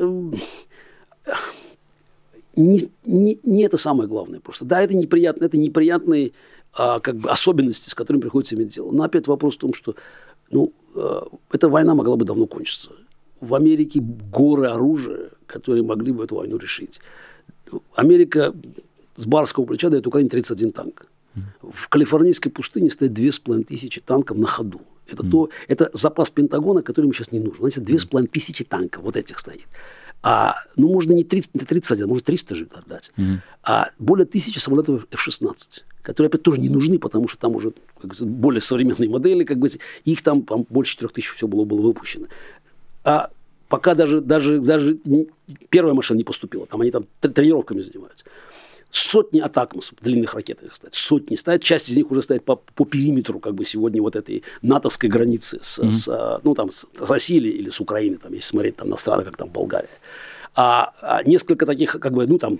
[2.56, 4.40] не, не, не это самое главное.
[4.40, 6.34] Просто да, это неприятно, это неприятные
[6.74, 8.92] а, как бы особенности, с которыми приходится иметь дело.
[8.92, 9.96] Но опять вопрос в том, что
[10.50, 12.92] ну, а, эта война могла бы давно кончиться.
[13.40, 17.00] В Америке горы оружия, которые могли бы эту войну решить.
[17.96, 18.54] Америка
[19.16, 21.08] с барского плеча дает Украине 31 танк.
[21.62, 24.82] В калифорнийской пустыне стоит 2500 танков на ходу.
[25.08, 25.30] Это, mm.
[25.30, 27.60] то, это запас Пентагона, который ему сейчас не нужен.
[27.60, 29.68] Знаете, 2500 танков вот этих стоит.
[30.24, 33.12] А, ну, можно не 30, не 31, можно 300 же отдать.
[33.18, 33.38] Mm-hmm.
[33.64, 38.16] А более тысячи самолетов F-16, которые, опять, тоже не нужны, потому что там уже как
[38.16, 39.70] бы, более современные модели, как бы,
[40.06, 42.28] их там, там больше 4 тысяч все было, было выпущено.
[43.04, 43.32] А
[43.68, 44.98] пока даже, даже, даже
[45.70, 48.26] первая машина не поступила, там они там тренировками занимаются
[48.92, 53.40] сотни атакмосов, длинных ракет, кстати, сотни стоят, часть из них уже стоит по, по периметру
[53.40, 55.92] как бы сегодня вот этой натовской границы с, mm-hmm.
[55.92, 59.38] с ну, там, с Россией или с Украиной, там, если смотреть там, на страны, как
[59.38, 59.90] там Болгария.
[60.54, 62.60] А, а несколько таких, как бы, ну, там,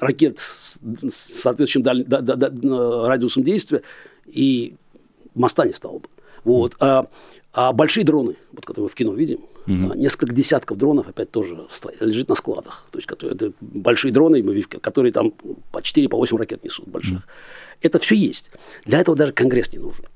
[0.00, 3.82] ракет с, с соответствующим даль, да, да, да, радиусом действия,
[4.26, 4.74] и
[5.34, 6.08] моста не стало бы.
[6.44, 6.76] Вот.
[6.80, 7.06] А,
[7.52, 11.66] а большие дроны, вот, которые мы в кино видим, mm несколько десятков дронов опять тоже
[12.00, 12.86] лежит на складах.
[12.90, 14.42] То есть которые, это большие дроны,
[14.80, 15.32] которые там
[15.72, 17.18] по 4 по 8 ракет несут больших.
[17.18, 17.22] mm
[17.82, 18.50] Это все есть.
[18.84, 20.06] Для этого даже Конгресс не нужен.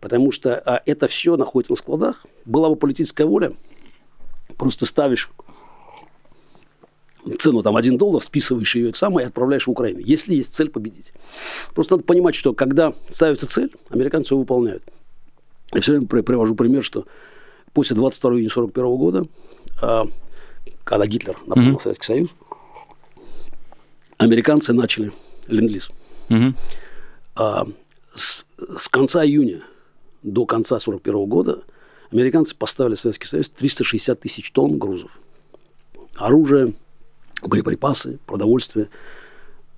[0.00, 2.24] Потому что а, это все находится на складах.
[2.44, 3.52] Была бы политическая воля,
[4.56, 5.30] просто ставишь
[7.38, 10.00] цену там 1 доллар, списываешь ее это самое и отправляешь в Украину.
[10.00, 11.12] Если есть цель победить.
[11.74, 14.82] Просто надо понимать, что когда ставится цель, американцы ее выполняют.
[15.72, 17.06] Я все время привожу пример, что
[17.72, 19.26] после 22 июня 1941 года,
[19.80, 20.06] а,
[20.84, 22.30] когда Гитлер напал на Советский Союз,
[24.18, 25.12] американцы начали
[25.48, 25.90] ленд-лиз.
[26.28, 27.74] Mm-hmm.
[28.14, 28.46] С,
[28.76, 29.62] с конца июня
[30.22, 31.62] до конца 1941 года
[32.10, 35.10] американцы поставили в Советский Союз 360 тысяч тонн грузов.
[36.14, 36.74] Оружие,
[37.42, 38.88] боеприпасы, продовольствие.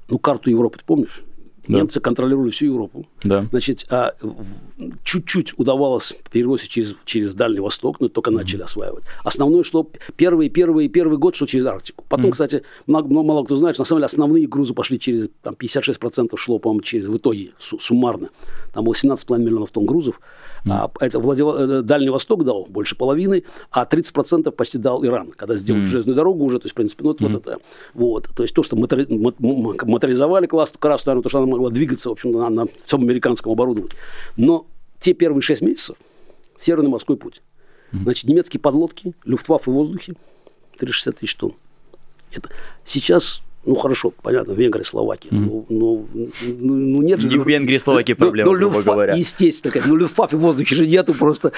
[0.09, 1.23] Ну, карту Европы ты помнишь?
[1.67, 1.79] Да.
[1.79, 3.07] Немцы контролировали всю Европу.
[3.23, 3.47] Да.
[3.51, 4.15] Значит, а
[5.03, 8.35] чуть-чуть удавалось перебросить через, через Дальний Восток, но только mm-hmm.
[8.35, 9.05] начали осваивать.
[9.23, 12.05] Основное шло первый, первый, первый год шло через Арктику.
[12.09, 12.33] Потом, mm-hmm.
[12.33, 16.37] кстати, много, мало кто знает, что на самом деле основные грузы пошли через, там 56%
[16.37, 18.31] шло, по-моему, через, в итоге, суммарно.
[18.75, 20.21] Там было 17,5 миллионов тонн грузов.
[20.65, 20.71] Mm.
[20.73, 21.47] А, это Владив...
[21.47, 25.87] Э, Дальний Восток дал больше половины, а 30% почти дал Иран, когда сделали mm.
[25.87, 26.59] железную дорогу уже.
[26.59, 27.17] То есть, в принципе, ну, mm.
[27.21, 27.59] вот это.
[27.95, 28.29] Вот.
[28.35, 29.07] То есть, то, что мотори...
[29.09, 33.95] моторизовали Красную Армию, то, что она могла двигаться, в общем, на, на всем американском оборудовании.
[34.37, 34.67] Но
[34.99, 35.97] те первые 6 месяцев
[36.59, 37.43] Северный морской путь.
[37.93, 38.03] Mm.
[38.03, 40.15] Значит, немецкие подлодки, люфтваффе в воздухе,
[40.79, 41.55] 360 тысяч тонн.
[42.33, 42.51] Это
[42.85, 45.31] сейчас ну хорошо, понятно, Венгрия, Словакия.
[45.31, 45.39] Mm.
[45.39, 46.09] Ну, ну,
[46.43, 47.29] ну, ну нет же.
[47.29, 49.15] Не в Венгрии, Словакии проблема, ну, ну, грубо говоря.
[49.15, 49.93] Естественно, конечно.
[49.93, 51.53] Ну, Люфтваффе в воздухе же нету просто.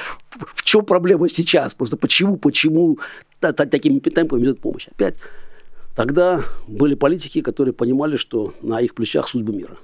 [0.54, 1.74] В чем проблема сейчас?
[1.74, 2.98] Просто почему, почему
[3.40, 4.88] такими темпами идет помощь?
[4.88, 5.16] Опять,
[5.94, 9.76] тогда были политики, которые понимали, что на их плечах судьбы мира.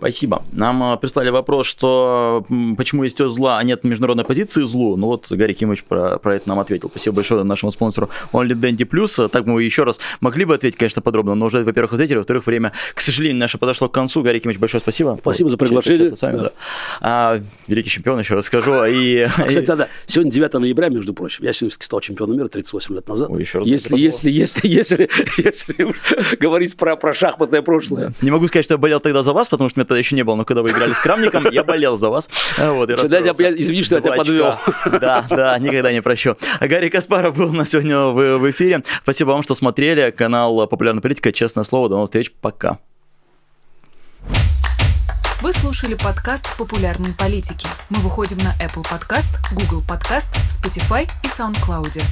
[0.00, 0.42] Спасибо.
[0.52, 2.46] Нам э, прислали вопрос, что
[2.78, 4.96] почему есть зла, а нет международной позиции злу.
[4.96, 6.88] Ну вот Гарри Кимович про, про это нам ответил.
[6.88, 9.28] Спасибо большое нашему спонсору Only Dandy Plus.
[9.28, 12.72] Так мы еще раз могли бы ответить, конечно, подробно, но уже, во-первых, ответили, во-вторых, время,
[12.94, 14.22] к сожалению, наше подошло к концу.
[14.22, 15.18] Гарри Кимович, большое спасибо.
[15.20, 16.16] Спасибо за приглашение.
[16.16, 16.42] С вами, да.
[16.44, 16.52] Да.
[17.02, 18.84] А, великий чемпион, еще раз скажу.
[18.86, 19.26] И...
[19.46, 21.44] Кстати, да, сегодня 9 ноября, между прочим.
[21.44, 23.28] Я сегодня стал чемпионом мира 38 лет назад.
[23.30, 28.08] Ой, еще раз если, если, если, если, если, если говорить про, про шахматное прошлое.
[28.08, 28.14] Да.
[28.22, 30.22] Не могу сказать, что я болел тогда за вас, потому что меня тогда еще не
[30.22, 32.30] было, но когда вы играли с Крамником, я болел за вас.
[32.58, 34.54] Вот, и я, извини, что я тебя подвел.
[35.00, 36.36] Да, да, никогда не прощу.
[36.60, 38.84] Гарри Каспаров был у нас сегодня в, в эфире.
[39.02, 40.10] Спасибо вам, что смотрели.
[40.10, 41.32] Канал «Популярная политика».
[41.32, 41.88] Честное слово.
[41.88, 42.32] До новых встреч.
[42.40, 42.78] Пока.
[45.42, 47.66] Вы слушали подкаст «Популярные политики».
[47.88, 52.02] Мы выходим на Apple Podcast, Google Podcast, Spotify и SoundCloud.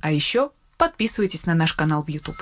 [0.00, 2.36] А еще подписывайтесь на наш канал в YouTube.